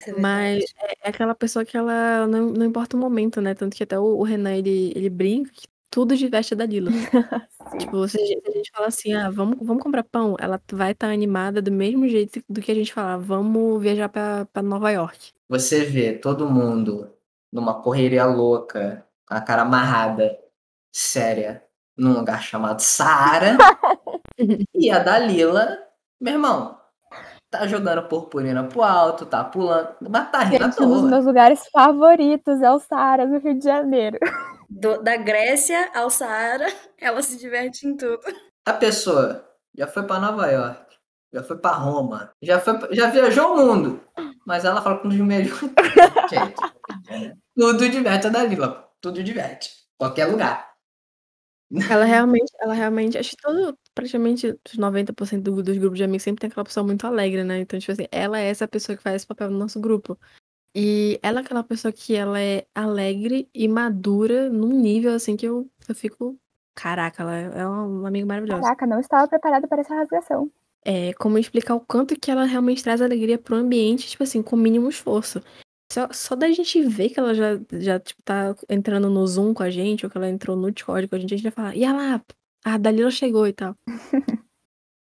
[0.00, 0.74] Isso é Mas verdade.
[1.02, 3.54] é, é aquela pessoa que ela não, não importa o momento, né?
[3.54, 6.90] Tanto que até o, o Renan ele, ele brinca que tudo diverte a Dalila.
[7.78, 10.60] Tipo, se a gente, se a gente fala assim, ah, vamos, vamos comprar pão, ela
[10.72, 14.90] vai estar animada do mesmo jeito do que a gente falar, vamos viajar pra Nova
[14.92, 15.32] York.
[15.48, 17.12] Você vê todo mundo
[17.52, 20.38] numa correria louca, com a cara amarrada,
[20.96, 21.62] séria,
[21.96, 23.58] num lugar chamado Saara.
[24.74, 25.76] e a Dalila,
[26.20, 26.78] meu irmão,
[27.50, 31.10] tá jogando purpurina pro alto, tá pulando, mas tá rindo à Gente, um dos toa.
[31.10, 34.18] meus lugares favoritos é o Saara, no Rio de Janeiro.
[34.70, 36.66] Do- da Grécia ao Saara,
[36.98, 38.20] ela se diverte em tudo.
[38.66, 40.96] A pessoa já foi pra Nova York,
[41.32, 44.00] já foi pra Roma, já, foi, já viajou o mundo,
[44.46, 45.60] mas ela fala com os melhores.
[46.30, 50.74] Gente, tudo diverte a Dalila, tudo diverte, qualquer lugar.
[51.90, 56.22] Ela realmente, ela realmente, acho que todo, praticamente os 90% do- dos grupos de amigos
[56.22, 57.58] sempre tem aquela pessoa muito alegre, né?
[57.60, 60.18] Então, tipo assim, ela é essa pessoa que faz esse papel no nosso grupo.
[60.74, 65.46] E ela é aquela pessoa que ela é alegre e madura num nível assim que
[65.46, 66.38] eu, eu fico.
[66.74, 68.62] Caraca, ela é é uma, uma amiga maravilhosa.
[68.62, 70.50] Caraca, não estava preparada para essa rasgação.
[70.84, 74.54] É como explicar o quanto que ela realmente traz alegria pro ambiente, tipo assim, com
[74.54, 75.42] o mínimo esforço.
[75.92, 79.62] Só, só da gente ver que ela já, já tipo, tá entrando no Zoom com
[79.62, 81.74] a gente, ou que ela entrou no Discord com a gente, a gente já fala,
[81.76, 82.22] e lá,
[82.64, 83.76] a Dalila chegou e tal.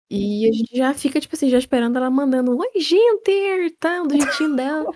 [0.09, 3.75] E a gente já fica, tipo assim, já esperando ela mandando Oi, gente!
[3.78, 4.93] Tá, do jeitinho dela.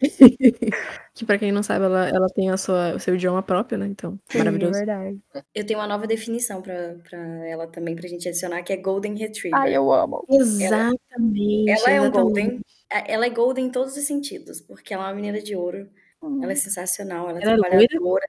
[1.14, 3.86] que pra quem não sabe, ela, ela tem a sua, o seu idioma próprio, né?
[3.86, 4.74] Então, Sim, maravilhoso.
[4.74, 5.20] é verdade.
[5.54, 9.14] Eu tenho uma nova definição pra, pra ela também, pra gente adicionar, que é Golden
[9.14, 9.58] Retriever.
[9.58, 10.24] Ai, eu amo.
[10.28, 11.70] Exatamente.
[11.70, 12.10] Ela é um exatamente.
[12.10, 12.60] Golden.
[13.06, 15.88] Ela é Golden em todos os sentidos, porque ela é uma menina de ouro.
[16.22, 16.42] Hum.
[16.42, 18.26] Ela é sensacional, ela é Ela é trabalhadora,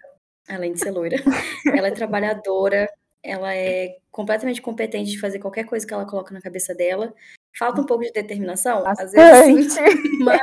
[0.47, 1.15] além de ser loira.
[1.85, 2.89] ela é trabalhadora,
[3.21, 7.13] ela é completamente competente de fazer qualquer coisa que ela coloca na cabeça dela.
[7.57, 9.93] Falta um pouco de determinação, às vezes sim, Bastante.
[10.23, 10.41] mas,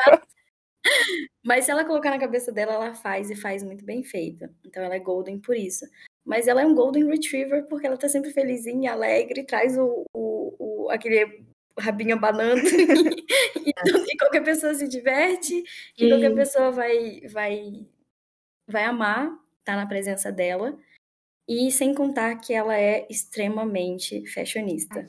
[1.44, 4.48] mas se ela colocar na cabeça dela, ela faz e faz muito bem feito.
[4.64, 5.84] Então ela é Golden por isso.
[6.24, 10.84] Mas ela é um Golden Retriever porque ela tá sempre felizinha, alegre, traz o, o,
[10.84, 11.44] o- aquele
[11.78, 12.60] rabinho abanando
[13.56, 13.72] e,
[14.12, 15.62] e qualquer pessoa se diverte
[15.96, 17.86] e qualquer E- pessoa vai, vai,
[18.68, 20.78] vai amar estar na presença dela.
[21.48, 25.06] E sem contar que ela é extremamente fashionista.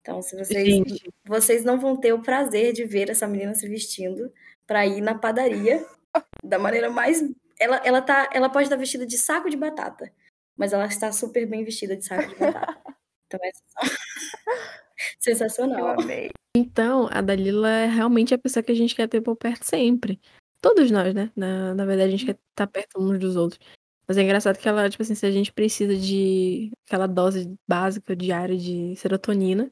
[0.00, 3.68] Então, se vocês, Gente, vocês não vão ter o prazer de ver essa menina se
[3.68, 4.32] vestindo
[4.66, 5.86] para ir na padaria
[6.44, 7.22] da maneira mais.
[7.58, 10.10] Ela, ela, tá, ela pode estar vestida de saco de batata,
[10.56, 12.89] mas ela está super bem vestida de saco de batata.
[13.30, 13.50] Então é
[15.00, 16.00] Eu sensacional.
[16.00, 16.30] amei.
[16.56, 20.20] então, a Dalila é realmente a pessoa que a gente quer ter por perto sempre.
[20.60, 21.30] Todos nós, né?
[21.36, 23.58] Na, na verdade, a gente quer estar perto uns dos outros.
[24.06, 28.14] Mas é engraçado que ela, tipo assim, se a gente precisa de aquela dose básica
[28.16, 29.70] diária de serotonina,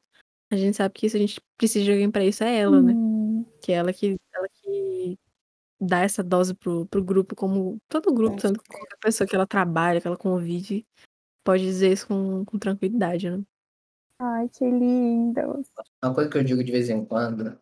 [0.51, 2.93] a gente sabe que se a gente precisa de alguém pra isso é ela, né?
[2.95, 5.19] Hum, Que é ela que, ela que
[5.81, 9.47] dá essa dose pro, pro grupo, como todo grupo, tanto que qualquer pessoa que ela
[9.47, 10.87] trabalha, que ela convive,
[11.49, 13.43] pode dizer isso com, com tranquilidade, né?
[14.19, 15.65] Ai, que lindo.
[16.05, 17.59] Uma coisa que eu digo de vez em quando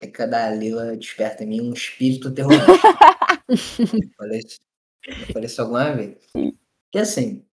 [0.00, 2.64] é que a Dalila desperta em mim um espírito terrorista.
[3.48, 4.58] Eu falei isso,
[5.06, 6.18] eu falei isso alguma vez.
[6.90, 7.46] Que assim,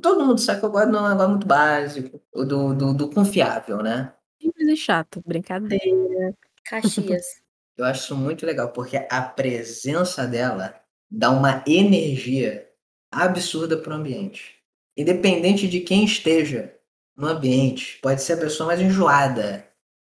[0.00, 3.10] todo mundo sabe que eu gosto de um negócio muito básico, o do, do, do
[3.10, 4.14] confiável, né?
[4.40, 6.34] Simples e chato, brincadeira.
[6.64, 7.42] Caxias.
[7.76, 12.67] Eu acho isso muito legal, porque a presença dela dá uma energia
[13.12, 14.56] absurda pro ambiente.
[14.96, 16.74] Independente de quem esteja
[17.16, 19.66] no ambiente, pode ser a pessoa mais enjoada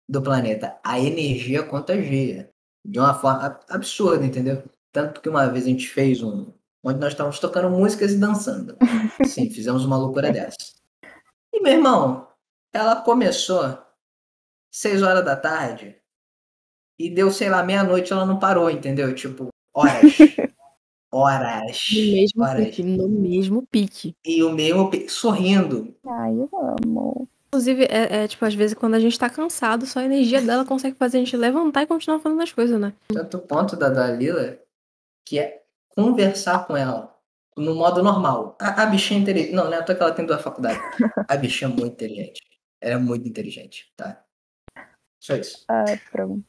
[0.08, 2.50] do planeta, a energia contagia
[2.86, 4.64] de uma forma ab- absurda, entendeu?
[4.92, 6.52] Tanto que uma vez a gente fez um
[6.84, 8.78] onde nós estávamos tocando músicas e dançando.
[9.28, 10.56] Sim, fizemos uma loucura dessa.
[11.54, 12.28] E meu irmão,
[12.74, 13.78] ela começou
[14.74, 15.98] seis horas da tarde
[16.98, 19.14] e deu, sei lá, meia-noite ela não parou, entendeu?
[19.14, 20.18] Tipo, horas.
[21.12, 21.78] Horas.
[21.92, 22.66] No mesmo horas.
[22.66, 24.16] pique, no mesmo pique.
[24.26, 25.96] E o mesmo pe- sorrindo.
[26.06, 27.28] Ai, eu amo.
[27.48, 30.64] Inclusive, é, é, tipo, às vezes quando a gente tá cansado, só a energia dela
[30.64, 32.94] consegue fazer a gente levantar e continuar fazendo as coisas, né?
[33.08, 34.60] Tanto ponto da Dalila
[35.26, 37.16] que é conversar com ela
[37.58, 38.56] no modo normal.
[38.62, 39.54] A, a bichinha é inteligente.
[39.54, 40.80] Não, não é à toa que ela tem duas faculdades.
[41.28, 42.40] A bichinha é muito inteligente.
[42.80, 44.24] Ela é muito inteligente, tá?
[45.20, 45.66] Só isso.
[45.68, 46.46] Ah, pronto.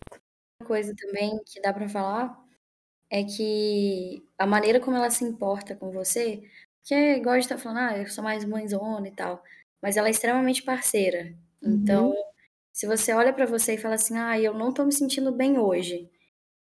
[0.61, 2.38] Uma coisa também que dá pra falar
[3.11, 6.42] é que a maneira como ela se importa com você,
[6.84, 9.42] que é igual a gente tá falando, ah, eu sou mais mãezona e tal,
[9.82, 11.34] mas ela é extremamente parceira.
[11.62, 12.14] Então,
[12.72, 15.58] se você olha pra você e fala assim, ah, eu não tô me sentindo bem
[15.58, 16.11] hoje,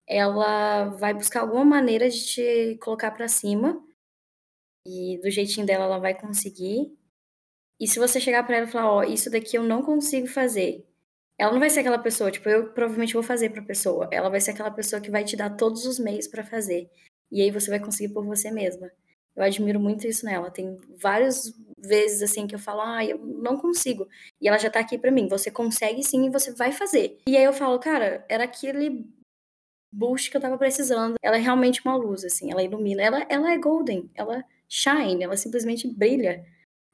[0.07, 3.81] ela vai buscar alguma maneira de te colocar pra cima
[4.85, 6.91] e do jeitinho dela ela vai conseguir.
[7.79, 10.88] E se você chegar pra ela e falar, ó, isso daqui eu não consigo fazer,
[11.39, 14.09] ela não vai ser aquela pessoa, tipo, eu provavelmente vou fazer pra pessoa.
[14.11, 16.89] Ela vai ser aquela pessoa que vai te dar todos os meios pra fazer.
[17.31, 18.91] E aí você vai conseguir por você mesma.
[19.33, 20.51] Eu admiro muito isso nela.
[20.51, 24.05] Tem várias vezes assim que eu falo, ah, eu não consigo.
[24.41, 25.29] E ela já tá aqui pra mim.
[25.29, 27.17] Você consegue sim e você vai fazer.
[27.25, 29.07] E aí eu falo, cara, era aquele
[29.93, 31.15] boost que eu tava precisando.
[31.23, 32.51] Ela é realmente uma luz, assim.
[32.51, 33.01] Ela ilumina.
[33.01, 34.11] Ela, ela é golden.
[34.13, 35.23] Ela shine.
[35.23, 36.45] Ela simplesmente brilha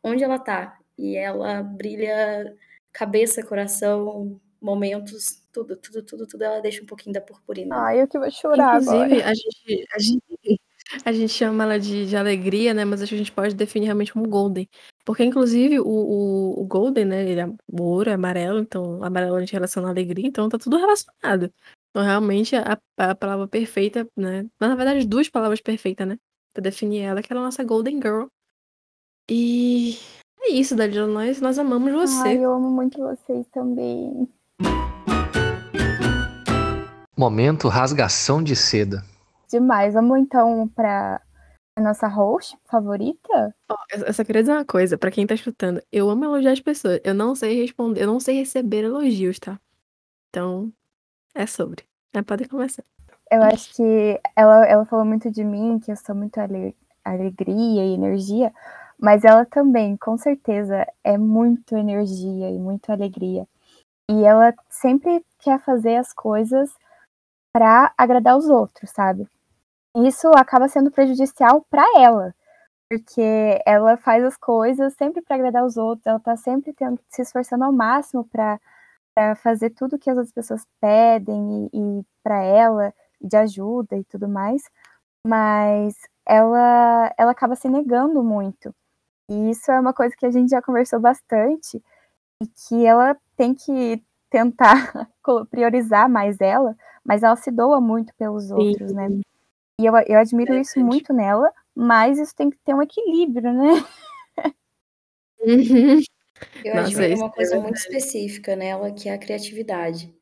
[0.04, 0.78] onde ela tá.
[0.96, 2.56] E ela brilha
[2.96, 6.42] cabeça, coração, momentos, tudo, tudo, tudo, tudo.
[6.42, 7.76] Ela deixa um pouquinho da purpurina.
[7.76, 9.30] Ai, eu que vou chorar Inclusive, agora.
[9.30, 10.62] a gente, a gente,
[11.04, 12.86] a gente chama ela de, de alegria, né?
[12.86, 14.68] Mas acho que a gente pode definir realmente como golden.
[15.04, 17.30] Porque, inclusive, o, o, o golden, né?
[17.30, 20.78] Ele é ouro, é amarelo, então amarelo a gente relaciona a alegria, então tá tudo
[20.78, 21.54] relacionado.
[21.90, 24.46] Então, realmente, a, a palavra perfeita, né?
[24.58, 26.18] Mas, na verdade, duas palavras perfeitas, né?
[26.54, 28.28] Pra definir ela, que ela é a nossa golden girl.
[29.30, 29.98] E
[30.48, 31.08] é isso, Dalila.
[31.08, 32.28] Nós, nós amamos você.
[32.30, 34.28] Ai, eu amo muito vocês também.
[37.18, 39.04] Momento rasgação de seda.
[39.50, 39.94] Demais.
[39.94, 41.22] Vamos então pra
[41.78, 43.56] a nossa host favorita?
[43.70, 45.82] Ó, eu só queria dizer uma coisa, pra quem tá escutando.
[45.92, 47.00] Eu amo elogiar as pessoas.
[47.04, 49.60] Eu não sei responder, eu não sei receber elogios, tá?
[50.30, 50.72] Então,
[51.34, 51.84] é sobre.
[52.14, 52.84] É, pode começar.
[53.32, 57.84] Eu acho que ela, ela falou muito de mim, que eu sou muito ale- alegria
[57.86, 58.54] e energia,
[59.00, 63.48] Mas ela também, com certeza, é muito energia e muito alegria.
[64.10, 66.72] E ela sempre quer fazer as coisas
[67.54, 69.28] para agradar os outros, sabe?
[69.98, 72.36] Isso acaba sendo prejudicial para ela,
[72.90, 77.22] porque ela faz as coisas sempre para agradar os outros, ela tá sempre tendo, se
[77.22, 78.60] esforçando ao máximo para
[79.38, 84.28] fazer tudo que as outras pessoas pedem e, e para ela de ajuda e tudo
[84.28, 84.64] mais,
[85.26, 88.74] mas ela ela acaba se negando muito.
[89.30, 91.82] E isso é uma coisa que a gente já conversou bastante
[92.42, 95.10] e que ela tem que tentar
[95.50, 98.96] priorizar mais ela, mas ela se doa muito pelos outros, Sim.
[98.96, 99.08] né?
[99.80, 103.54] E eu, eu admiro é isso muito nela, mas isso tem que ter um equilíbrio,
[103.54, 103.86] né?
[105.42, 106.00] Uhum.
[106.64, 110.14] Eu Nossa, admiro uma coisa é muito específica nela, que é a criatividade.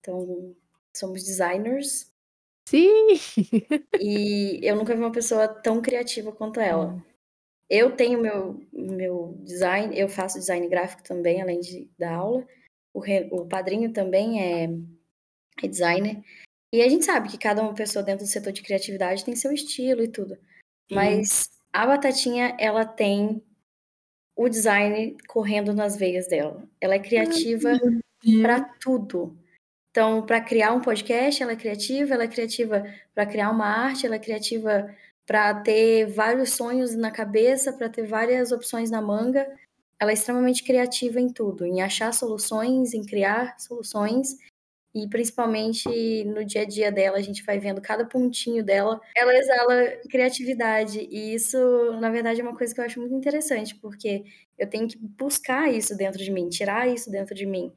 [0.00, 0.54] Então,
[0.94, 2.12] somos designers.
[2.68, 3.18] Sim!
[4.00, 7.02] E eu nunca vi uma pessoa tão criativa quanto ela.
[7.68, 12.46] Eu tenho meu, meu design, eu faço design gráfico também, além de, da aula.
[12.92, 14.68] O, re, o padrinho também é,
[15.62, 16.22] é designer.
[16.72, 19.52] E a gente sabe que cada uma pessoa dentro do setor de criatividade tem seu
[19.52, 20.36] estilo e tudo.
[20.90, 23.42] Mas a Batatinha, ela tem
[24.36, 26.68] o design correndo nas veias dela.
[26.80, 27.78] Ela é criativa
[28.42, 29.38] para tudo.
[29.90, 32.84] Então, para criar um podcast, ela é criativa, ela é criativa
[33.14, 34.92] para criar uma arte, ela é criativa
[35.26, 39.46] para ter vários sonhos na cabeça, para ter várias opções na manga.
[39.98, 44.36] Ela é extremamente criativa em tudo, em achar soluções, em criar soluções
[44.94, 49.00] e principalmente no dia a dia dela, a gente vai vendo cada pontinho dela.
[49.16, 51.58] Ela exala criatividade e isso,
[52.00, 54.24] na verdade, é uma coisa que eu acho muito interessante, porque
[54.56, 57.72] eu tenho que buscar isso dentro de mim, tirar isso dentro de mim.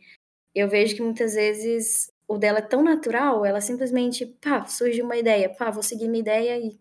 [0.53, 5.17] Eu vejo que muitas vezes o dela é tão natural, ela simplesmente, pá, surge uma
[5.17, 6.79] ideia, pá, vou seguir minha ideia e,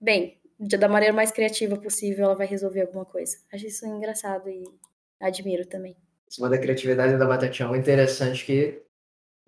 [0.00, 3.38] bem, da maneira mais criativa possível, ela vai resolver alguma coisa.
[3.52, 4.64] Acho isso engraçado e
[5.20, 5.96] admiro também.
[6.28, 8.82] Isso da criatividade da Batatinha é interessante que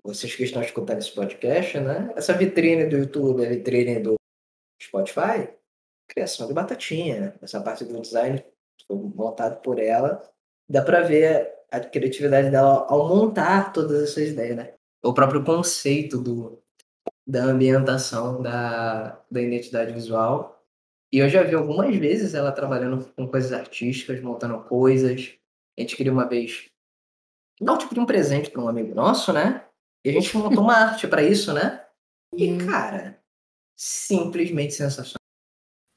[0.03, 2.13] vocês que estão escutando esse podcast, né?
[2.17, 4.15] Essa vitrine do YouTube, a vitrine do
[4.83, 5.49] Spotify,
[6.09, 7.35] criação de batatinha.
[7.41, 8.45] Essa parte do design
[8.87, 10.23] foi montado por ela.
[10.69, 14.75] Dá para ver a criatividade dela ao montar todas essas ideias, né?
[15.03, 16.62] O próprio conceito do,
[17.27, 20.63] da ambientação da, da identidade visual.
[21.13, 25.35] E eu já vi algumas vezes ela trabalhando com coisas artísticas, montando coisas.
[25.79, 26.71] A gente queria uma vez
[27.61, 29.65] dar um tipo de um presente para um amigo nosso, né?
[30.05, 31.85] E a gente montou uma arte para isso, né?
[32.35, 33.19] E, cara,
[33.77, 35.17] simplesmente sensacional.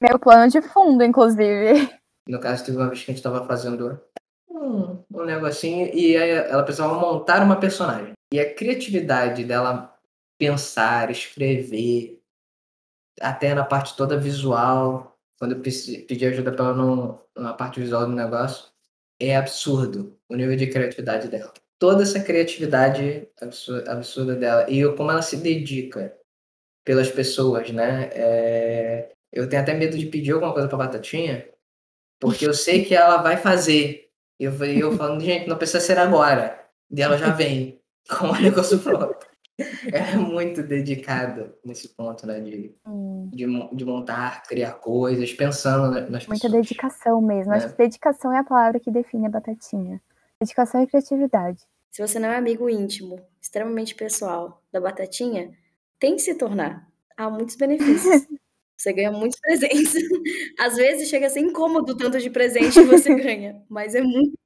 [0.02, 1.90] Meu plano de fundo, inclusive.
[2.28, 4.00] No caso, teve uma vez que a gente tava fazendo
[4.50, 8.12] um, um negocinho e aí ela precisava montar uma personagem.
[8.32, 9.95] E a criatividade dela
[10.38, 12.20] pensar, escrever,
[13.20, 18.12] até na parte toda visual, quando eu pedi ajuda pra ela na parte visual do
[18.12, 18.70] negócio,
[19.20, 23.28] é absurdo o nível de criatividade dela toda essa criatividade
[23.86, 26.16] absurda, dela e como ela se dedica
[26.84, 28.10] pelas pessoas, né?
[28.12, 29.12] É...
[29.32, 31.46] Eu tenho até medo de pedir alguma coisa pra Batatinha,
[32.18, 34.08] porque eu sei que ela vai fazer.
[34.38, 36.66] E eu, eu falando, gente, não precisa ser agora.
[36.90, 39.25] E ela já vem com o negócio pronto.
[39.94, 42.40] é muito dedicada nesse ponto, né?
[42.40, 43.30] De, hum.
[43.32, 46.52] de, de, montar, criar coisas, pensando nas Muita pessoas.
[46.52, 47.50] dedicação mesmo.
[47.50, 47.58] Né?
[47.58, 50.00] Acho que dedicação é a palavra que define a Batatinha.
[50.40, 51.62] Dedicação e criatividade.
[51.90, 55.56] Se você não é amigo íntimo, extremamente pessoal da Batatinha,
[55.98, 56.86] tem que se tornar.
[57.16, 58.26] Há muitos benefícios.
[58.76, 59.94] Você ganha muitos presentes.
[60.60, 64.02] Às vezes chega a ser incômodo o tanto de presente que você ganha, mas é
[64.02, 64.38] muito.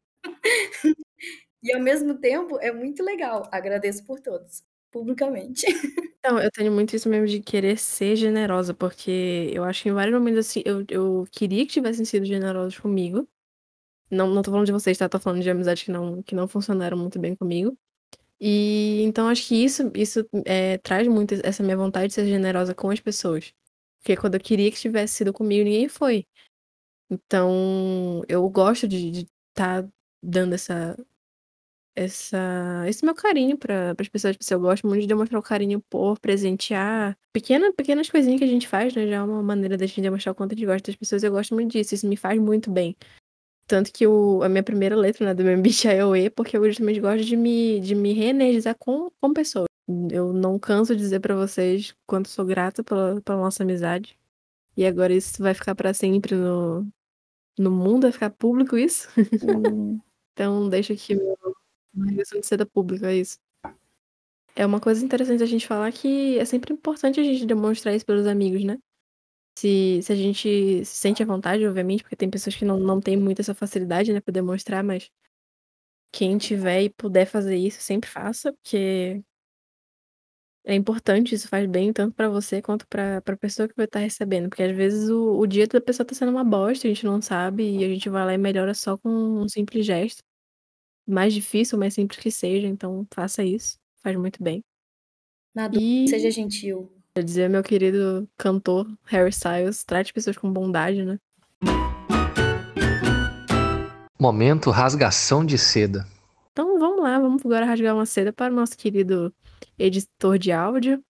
[1.60, 3.48] e ao mesmo tempo é muito legal.
[3.50, 5.66] Agradeço por todos, publicamente.
[6.22, 9.92] Então, eu tenho muito isso mesmo de querer ser generosa, porque eu acho que em
[9.92, 13.26] vários momentos assim, eu, eu queria que tivessem sido generosos comigo,
[14.10, 15.08] não, não tô falando de vocês, tá?
[15.08, 17.76] Tô falando de amizades que não, que não funcionaram muito bem comigo.
[18.40, 22.74] E então acho que isso, isso é, traz muito essa minha vontade de ser generosa
[22.74, 23.52] com as pessoas.
[24.00, 26.26] Porque quando eu queria que tivesse sido comigo, ninguém foi.
[27.10, 29.88] Então, eu gosto de estar tá
[30.22, 30.96] dando essa,
[32.00, 34.32] essa, esse meu carinho para as pessoas.
[34.34, 37.16] Tipo assim, eu gosto muito de demonstrar o carinho por presentear.
[37.32, 39.06] Pequena, pequenas coisinhas que a gente faz, né?
[39.06, 41.22] Já é uma maneira da gente demonstrar o quanto a gente gosta das pessoas.
[41.22, 41.94] Eu gosto muito disso.
[41.94, 42.96] Isso me faz muito bem.
[43.66, 46.56] Tanto que o, a minha primeira letra né, do meu MBTI é o E, porque
[46.56, 49.66] eu justamente gosto de me, de me reenergizar com, com pessoas.
[50.10, 54.18] Eu não canso de dizer para vocês quanto sou grata pela, pela nossa amizade.
[54.76, 56.86] E agora isso vai ficar para sempre no,
[57.58, 59.08] no mundo, vai ficar público isso.
[60.32, 61.36] então deixa aqui meu,
[61.94, 63.38] uma regressão de seda pública, é isso.
[64.56, 68.04] É uma coisa interessante a gente falar que é sempre importante a gente demonstrar isso
[68.06, 68.78] pelos amigos, né?
[69.58, 73.00] se, se a gente se sente à vontade, obviamente, porque tem pessoas que não, não
[73.00, 75.10] têm muito essa facilidade, né, pra demonstrar, mas
[76.12, 79.22] quem tiver e puder fazer isso, sempre faça, porque
[80.64, 83.98] é importante, isso faz bem tanto pra você quanto pra, pra pessoa que vai estar
[84.00, 84.48] recebendo.
[84.48, 87.20] Porque às vezes o, o dia da pessoa tá sendo uma bosta, a gente não
[87.22, 90.22] sabe, e a gente vai lá e melhora só com um simples gesto.
[91.10, 93.78] Mais difícil, mais simples que seja, então faça isso.
[94.02, 94.64] Faz muito bem.
[95.54, 96.90] Na dúvida, E seja gentil.
[97.14, 101.18] quer dizer, meu querido cantor Harry Styles, trate pessoas com bondade, né?
[104.20, 106.06] Momento rasgação de seda.
[106.52, 109.34] Então vamos lá, vamos agora rasgar uma seda para o nosso querido
[109.78, 111.02] editor de áudio,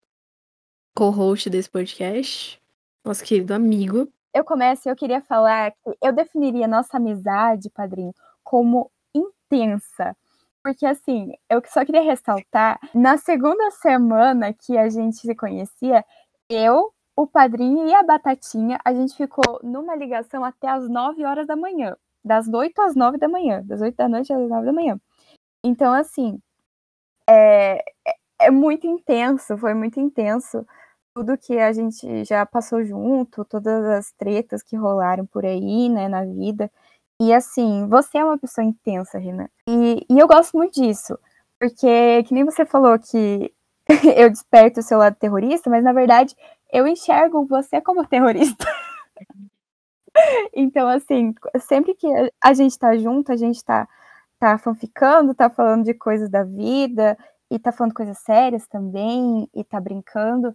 [0.94, 2.60] co-host desse podcast,
[3.04, 4.08] nosso querido amigo.
[4.32, 8.90] Eu começo e eu queria falar que eu definiria nossa amizade, padrinho, como
[9.50, 10.16] intensa.
[10.62, 16.04] Porque, assim, eu só queria ressaltar, na segunda semana que a gente se conhecia,
[16.48, 21.46] eu, o padrinho e a Batatinha, a gente ficou numa ligação até as 9 horas
[21.46, 21.96] da manhã.
[22.22, 23.62] Das 8 às 9 da manhã.
[23.64, 25.00] Das 8 da noite às 9 da manhã.
[25.64, 26.40] Então, assim,
[27.28, 28.16] é, é-
[28.48, 30.66] é muito intenso, foi muito intenso
[31.14, 36.08] tudo que a gente já passou junto, todas as tretas que rolaram por aí, né,
[36.08, 36.70] na vida.
[37.20, 39.48] E assim, você é uma pessoa intensa, Renan.
[39.68, 41.18] E, e eu gosto muito disso,
[41.58, 43.52] porque que nem você falou que
[44.16, 46.34] eu desperto o seu lado terrorista, mas na verdade
[46.72, 48.64] eu enxergo você como terrorista.
[50.54, 52.06] então, assim, sempre que
[52.42, 53.88] a gente tá junto, a gente tá,
[54.38, 57.16] tá fanficando, tá falando de coisas da vida,
[57.50, 60.54] e tá falando coisas sérias também, e tá brincando.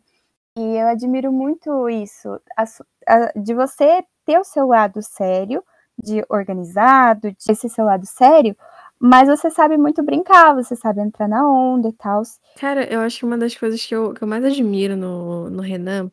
[0.57, 2.65] E eu admiro muito isso, a
[3.09, 5.63] a- de você ter o seu lado sério,
[6.01, 8.55] de organizado, de esse seu lado sério,
[8.99, 12.23] mas você sabe muito brincar, você sabe entrar na onda e tal.
[12.57, 15.61] Cara, eu acho que uma das coisas que eu, que eu mais admiro no, no
[15.61, 16.11] Renan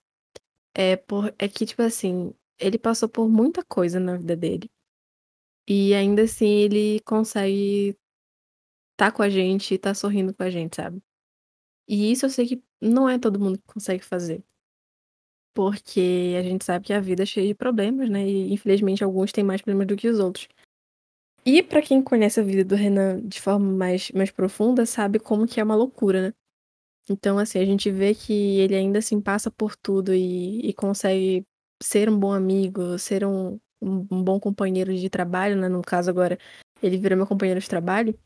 [0.74, 4.70] é, por, é que, tipo assim, ele passou por muita coisa na vida dele.
[5.66, 7.96] E ainda assim ele consegue
[8.96, 11.02] tá com a gente tá sorrindo com a gente, sabe?
[11.88, 14.44] E isso eu sei que não é todo mundo que consegue fazer.
[15.54, 18.26] Porque a gente sabe que a vida é cheia de problemas, né?
[18.26, 20.48] E infelizmente alguns têm mais problemas do que os outros.
[21.44, 25.46] E pra quem conhece a vida do Renan de forma mais, mais profunda, sabe como
[25.46, 26.34] que é uma loucura, né?
[27.10, 31.44] Então, assim, a gente vê que ele ainda assim passa por tudo e, e consegue
[31.82, 35.68] ser um bom amigo, ser um, um, um bom companheiro de trabalho, né?
[35.68, 36.38] No caso agora,
[36.82, 38.16] ele virou meu companheiro de trabalho.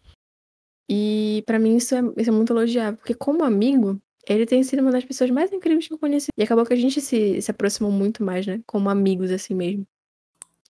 [0.89, 4.81] E pra mim isso é, isso é muito elogiável, porque como amigo, ele tem sido
[4.83, 6.29] uma das pessoas mais incríveis que eu conheci.
[6.37, 8.61] E acabou que a gente se, se aproximou muito mais, né?
[8.67, 9.87] Como amigos, assim mesmo.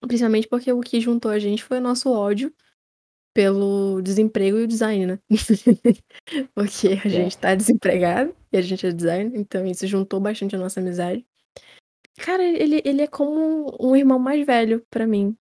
[0.01, 2.53] Principalmente porque o que juntou a gente foi o nosso ódio
[3.35, 5.19] pelo desemprego e o design, né?
[6.55, 10.59] porque a gente tá desempregado e a gente é designer, então isso juntou bastante a
[10.59, 11.27] nossa amizade.
[12.17, 15.37] Cara, ele, ele é como um irmão mais velho pra mim.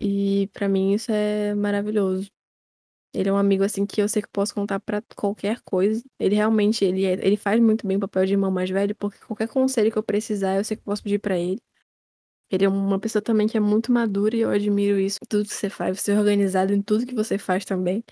[0.00, 2.30] E pra mim isso é maravilhoso.
[3.18, 6.04] Ele é um amigo assim que eu sei que posso contar pra qualquer coisa.
[6.20, 9.18] Ele realmente ele, é- ele faz muito bem o papel de irmão mais velho, porque
[9.26, 11.58] qualquer conselho que eu precisar, eu sei que eu posso pedir pra ele.
[12.50, 15.18] Ele é uma pessoa também que é muito madura e eu admiro isso.
[15.28, 18.04] Tudo que você faz, você é organizado em tudo que você faz também.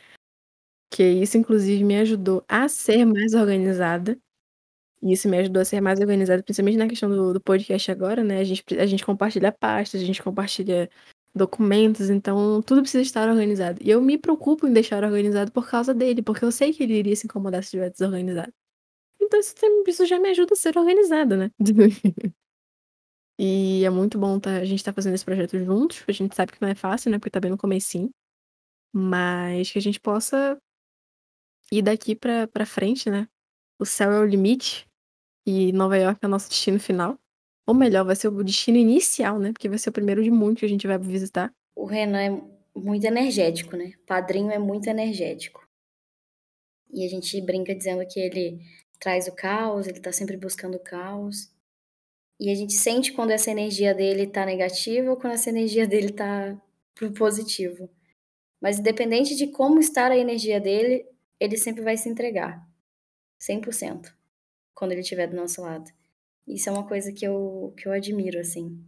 [0.91, 4.19] Que isso, inclusive, me ajudou a ser mais organizada.
[5.03, 8.25] E isso me ajudou a ser mais organizada, principalmente na questão do, do podcast agora,
[8.25, 8.41] né?
[8.41, 10.91] A gente, a gente compartilha pastas, a gente compartilha
[11.37, 13.79] documentos, então tudo precisa estar organizado.
[13.83, 16.95] E eu me preocupo em deixar organizado por causa dele, porque eu sei que ele
[16.95, 18.53] iria se incomodar se estivesse desorganizado.
[19.21, 19.55] Então isso,
[19.89, 21.51] isso já me ajuda a ser organizada, né?
[23.39, 26.03] E é muito bom tá, a gente estar fazendo esse projeto juntos.
[26.09, 27.19] A gente sabe que não é fácil, né?
[27.19, 28.11] Porque tá bem no comecinho.
[28.95, 30.59] Mas que a gente possa
[31.71, 33.29] ir daqui pra, pra frente, né?
[33.79, 34.87] O céu é o limite.
[35.47, 37.19] E Nova York é o nosso destino final.
[37.67, 39.53] Ou melhor, vai ser o destino inicial, né?
[39.53, 41.53] Porque vai ser o primeiro de muitos que a gente vai visitar.
[41.75, 42.43] O Renan é
[42.75, 43.93] muito energético, né?
[44.07, 45.67] Padrinho é muito energético.
[46.93, 48.61] E a gente brinca dizendo que ele
[49.01, 51.51] traz o caos, ele tá sempre buscando o caos.
[52.39, 56.13] E a gente sente quando essa energia dele tá negativa ou quando essa energia dele
[56.13, 56.57] tá
[56.95, 57.91] pro positivo.
[58.61, 61.07] Mas independente de como estar a energia dele,
[61.41, 62.67] ele sempre vai se entregar.
[63.41, 64.15] 100%.
[64.75, 65.91] Quando ele estiver do nosso lado.
[66.47, 68.83] Isso é uma coisa que eu, que eu admiro, assim.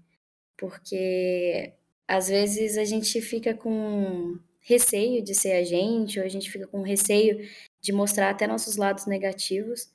[0.57, 1.73] Porque
[2.07, 6.67] às vezes a gente fica com receio de ser a gente, ou a gente fica
[6.67, 7.39] com receio
[7.81, 9.91] de mostrar até nossos lados negativos,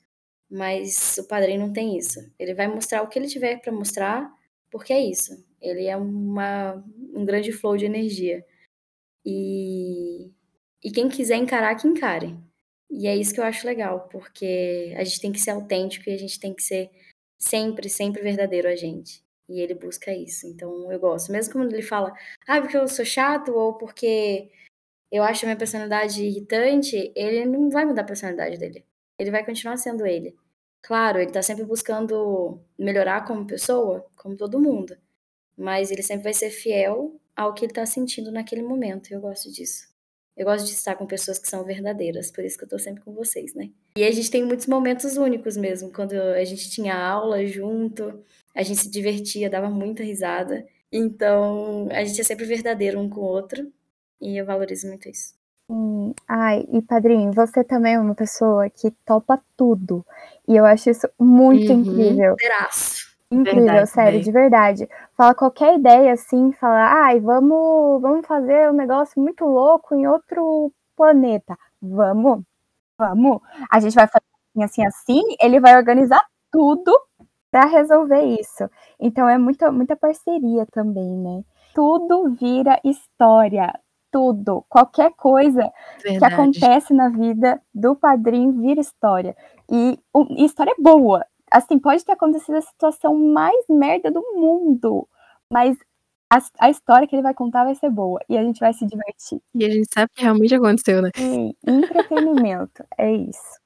[0.50, 2.20] mas o padrinho não tem isso.
[2.40, 4.32] Ele vai mostrar o que ele tiver para mostrar,
[4.72, 5.44] porque é isso.
[5.62, 6.84] Ele é uma,
[7.14, 8.46] um grande flow de energia.
[9.26, 10.32] E,
[10.84, 12.36] e quem quiser encarar, que encare.
[12.92, 16.14] E é isso que eu acho legal, porque a gente tem que ser autêntico e
[16.14, 16.92] a gente tem que ser
[17.38, 19.24] sempre, sempre verdadeiro a gente.
[19.50, 20.48] E ele busca isso.
[20.48, 21.32] Então eu gosto.
[21.32, 22.14] Mesmo quando ele fala,
[22.48, 24.50] ah, porque eu sou chato ou porque
[25.12, 28.86] eu acho a minha personalidade irritante, ele não vai mudar a personalidade dele.
[29.20, 30.36] Ele vai continuar sendo ele.
[30.82, 34.98] Claro, ele tá sempre buscando melhorar como pessoa, como todo mundo.
[35.58, 39.12] Mas ele sempre vai ser fiel ao que ele tá sentindo naquele momento.
[39.12, 39.93] E eu gosto disso.
[40.36, 43.04] Eu gosto de estar com pessoas que são verdadeiras, por isso que eu tô sempre
[43.04, 43.70] com vocês, né?
[43.96, 48.24] E a gente tem muitos momentos únicos mesmo, quando a gente tinha aula junto,
[48.56, 50.66] a gente se divertia, dava muita risada.
[50.92, 53.72] Então, a gente é sempre verdadeiro um com o outro,
[54.20, 55.36] e eu valorizo muito isso.
[55.70, 60.06] Hum, ai, e padrinho, você também é uma pessoa que topa tudo.
[60.48, 61.80] E eu acho isso muito uhum.
[61.80, 62.36] incrível.
[62.36, 63.13] Peraço.
[63.34, 64.90] Incrível, verdade, sério, de verdade.
[65.18, 70.72] Fala qualquer ideia assim, fala, ai, vamos, vamos fazer um negócio muito louco em outro
[70.96, 71.58] planeta.
[71.82, 72.44] Vamos,
[72.98, 73.42] vamos.
[73.70, 74.26] A gente vai fazer
[74.56, 76.92] assim, assim, assim, ele vai organizar tudo
[77.52, 78.70] para resolver isso.
[79.00, 81.44] Então é muita, muita parceria também, né?
[81.74, 83.74] Tudo vira história.
[84.12, 85.72] Tudo, qualquer coisa
[86.04, 86.20] Verdade.
[86.20, 89.36] que acontece na vida do padrinho vira história.
[89.68, 89.98] E,
[90.38, 95.08] e história é boa, assim, pode ter acontecido a situação mais merda do mundo,
[95.52, 95.78] mas
[96.32, 98.86] a, a, história que ele vai contar vai ser boa e a gente vai se
[98.88, 99.40] divertir.
[99.54, 101.12] E a gente sabe que realmente aconteceu, né?
[101.16, 103.62] Sim, entretenimento, é isso.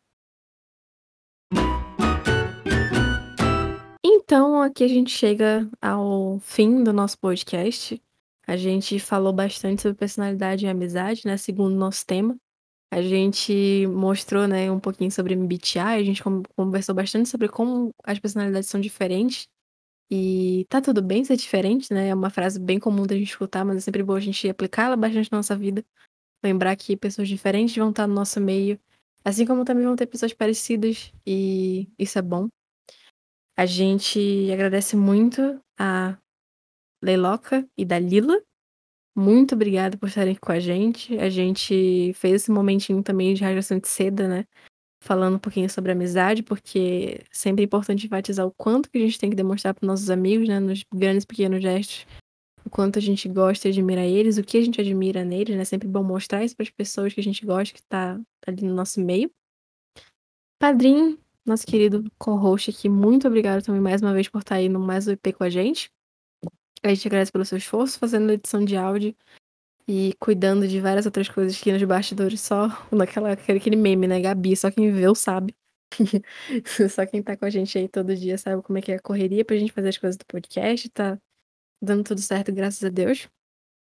[4.03, 8.01] Então, aqui a gente chega ao fim do nosso podcast.
[8.45, 11.37] A gente falou bastante sobre personalidade e amizade, né?
[11.37, 12.37] Segundo o nosso tema.
[12.91, 16.23] A gente mostrou, né, um pouquinho sobre MBTI, a gente
[16.55, 19.47] conversou bastante sobre como as personalidades são diferentes.
[20.09, 22.09] E tá tudo bem ser diferente, né?
[22.09, 24.95] É uma frase bem comum da gente escutar, mas é sempre bom a gente aplicá-la
[24.95, 25.83] bastante na nossa vida.
[26.43, 28.79] Lembrar que pessoas diferentes vão estar no nosso meio,
[29.25, 32.47] assim como também vão ter pessoas parecidas, e isso é bom.
[33.57, 36.17] A gente agradece muito a
[37.03, 38.41] Leiloca e da Lila
[39.17, 41.17] muito obrigada por estarem aqui com a gente.
[41.17, 44.45] A gente fez esse momentinho também de rasgação de seda, né?
[45.03, 49.17] Falando um pouquinho sobre amizade, porque sempre é importante enfatizar o quanto que a gente
[49.17, 50.59] tem que demonstrar para nossos amigos, né?
[50.59, 52.05] Nos grandes pequenos gestos.
[52.63, 55.65] O quanto a gente gosta e admira eles, o que a gente admira neles, né?
[55.65, 58.75] Sempre bom mostrar isso para as pessoas que a gente gosta, que tá ali no
[58.75, 59.31] nosso meio.
[60.59, 64.79] Padrinho, nosso querido co-host aqui, muito obrigado também mais uma vez por estar aí no
[64.79, 65.89] mais um EP com a gente.
[66.83, 69.15] A gente agradece pelo seu esforço fazendo edição de áudio
[69.87, 74.55] e cuidando de várias outras coisas aqui nos bastidores, só naquela, aquele meme, né, Gabi?
[74.55, 75.55] Só quem viveu sabe.
[76.89, 79.01] só quem tá com a gente aí todo dia sabe como é que é a
[79.01, 80.89] correria pra gente fazer as coisas do podcast.
[80.89, 81.17] Tá
[81.81, 83.29] dando tudo certo, graças a Deus.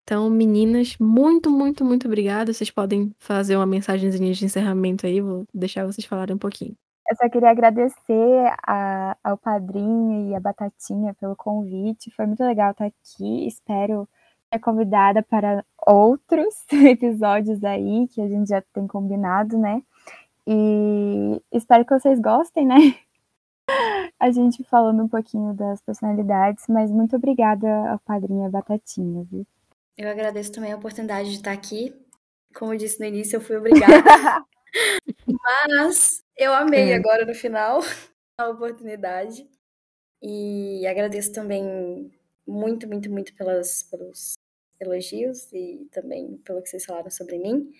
[0.03, 2.53] Então, meninas, muito, muito, muito obrigada.
[2.53, 6.77] Vocês podem fazer uma mensagenzinha de encerramento aí, vou deixar vocês falarem um pouquinho.
[7.07, 12.11] Eu só queria agradecer a, ao padrinho e a Batatinha pelo convite.
[12.11, 13.47] Foi muito legal estar aqui.
[13.47, 14.09] Espero
[14.51, 19.83] ser convidada para outros episódios aí que a gente já tem combinado, né?
[20.47, 22.75] E espero que vocês gostem, né?
[24.19, 29.25] A gente falando um pouquinho das personalidades, mas muito obrigada ao padrinho e a Batatinha,
[29.29, 29.45] viu?
[29.97, 31.93] Eu agradeço também a oportunidade de estar aqui.
[32.55, 33.91] Como eu disse no início, eu fui obrigada.
[35.43, 36.95] Mas eu amei é.
[36.95, 37.79] agora no final
[38.37, 39.47] a oportunidade.
[40.21, 42.11] E agradeço também
[42.47, 44.33] muito, muito, muito pelas, pelos
[44.79, 47.71] elogios e também pelo que vocês falaram sobre mim.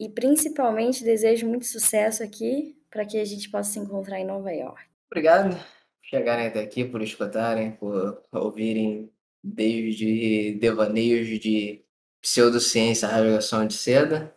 [0.00, 4.52] E principalmente desejo muito sucesso aqui para que a gente possa se encontrar em Nova
[4.52, 4.82] York.
[5.10, 5.64] Obrigado por
[6.02, 9.12] chegarem até aqui, por escutarem, por ouvirem
[9.42, 11.84] desde devaneios de
[12.20, 14.33] pseudociência, rasgação de seda,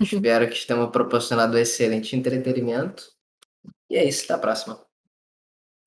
[0.00, 3.04] Espero que estamos proporcionando excelente entretenimento.
[3.90, 4.88] E é isso, até a próxima.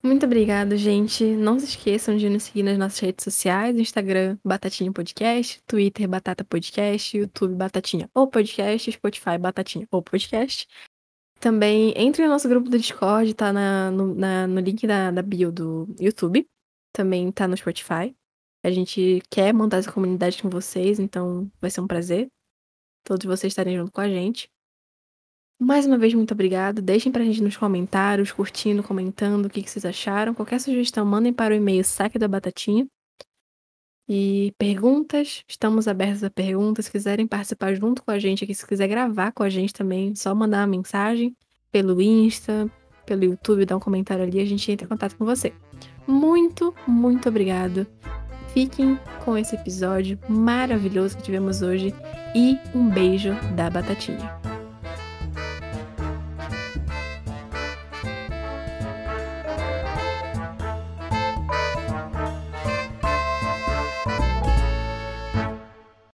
[0.04, 1.24] Muito obrigada, gente.
[1.24, 6.44] Não se esqueçam de nos seguir nas nossas redes sociais: Instagram, Batatinha Podcast, Twitter, Batata
[6.44, 10.68] Podcast, YouTube, Batatinha ou Podcast, Spotify, Batatinha ou Podcast.
[11.40, 15.22] Também entre no nosso grupo do Discord, tá na, no, na, no link da, da
[15.22, 16.48] bio do YouTube.
[16.92, 18.16] Também tá no Spotify.
[18.64, 22.28] A gente quer montar essa comunidade com vocês, então vai ser um prazer
[23.04, 24.50] todos vocês estarem junto com a gente.
[25.60, 26.82] Mais uma vez, muito obrigada.
[26.82, 30.34] Deixem pra gente nos comentários, curtindo, comentando o que, que vocês acharam.
[30.34, 32.88] Qualquer sugestão, mandem para o e-mail saque da batatinha.
[34.10, 36.86] E perguntas, estamos abertos a perguntas.
[36.86, 40.16] Se quiserem participar junto com a gente aqui, se quiser gravar com a gente também,
[40.16, 41.36] só mandar uma mensagem
[41.72, 42.70] pelo Insta,
[43.06, 45.54] pelo YouTube, dar um comentário ali, a gente entra em contato com você.
[46.08, 47.86] Muito, muito obrigado.
[48.54, 51.94] Fiquem com esse episódio maravilhoso que tivemos hoje
[52.36, 54.51] e um beijo da Batatinha.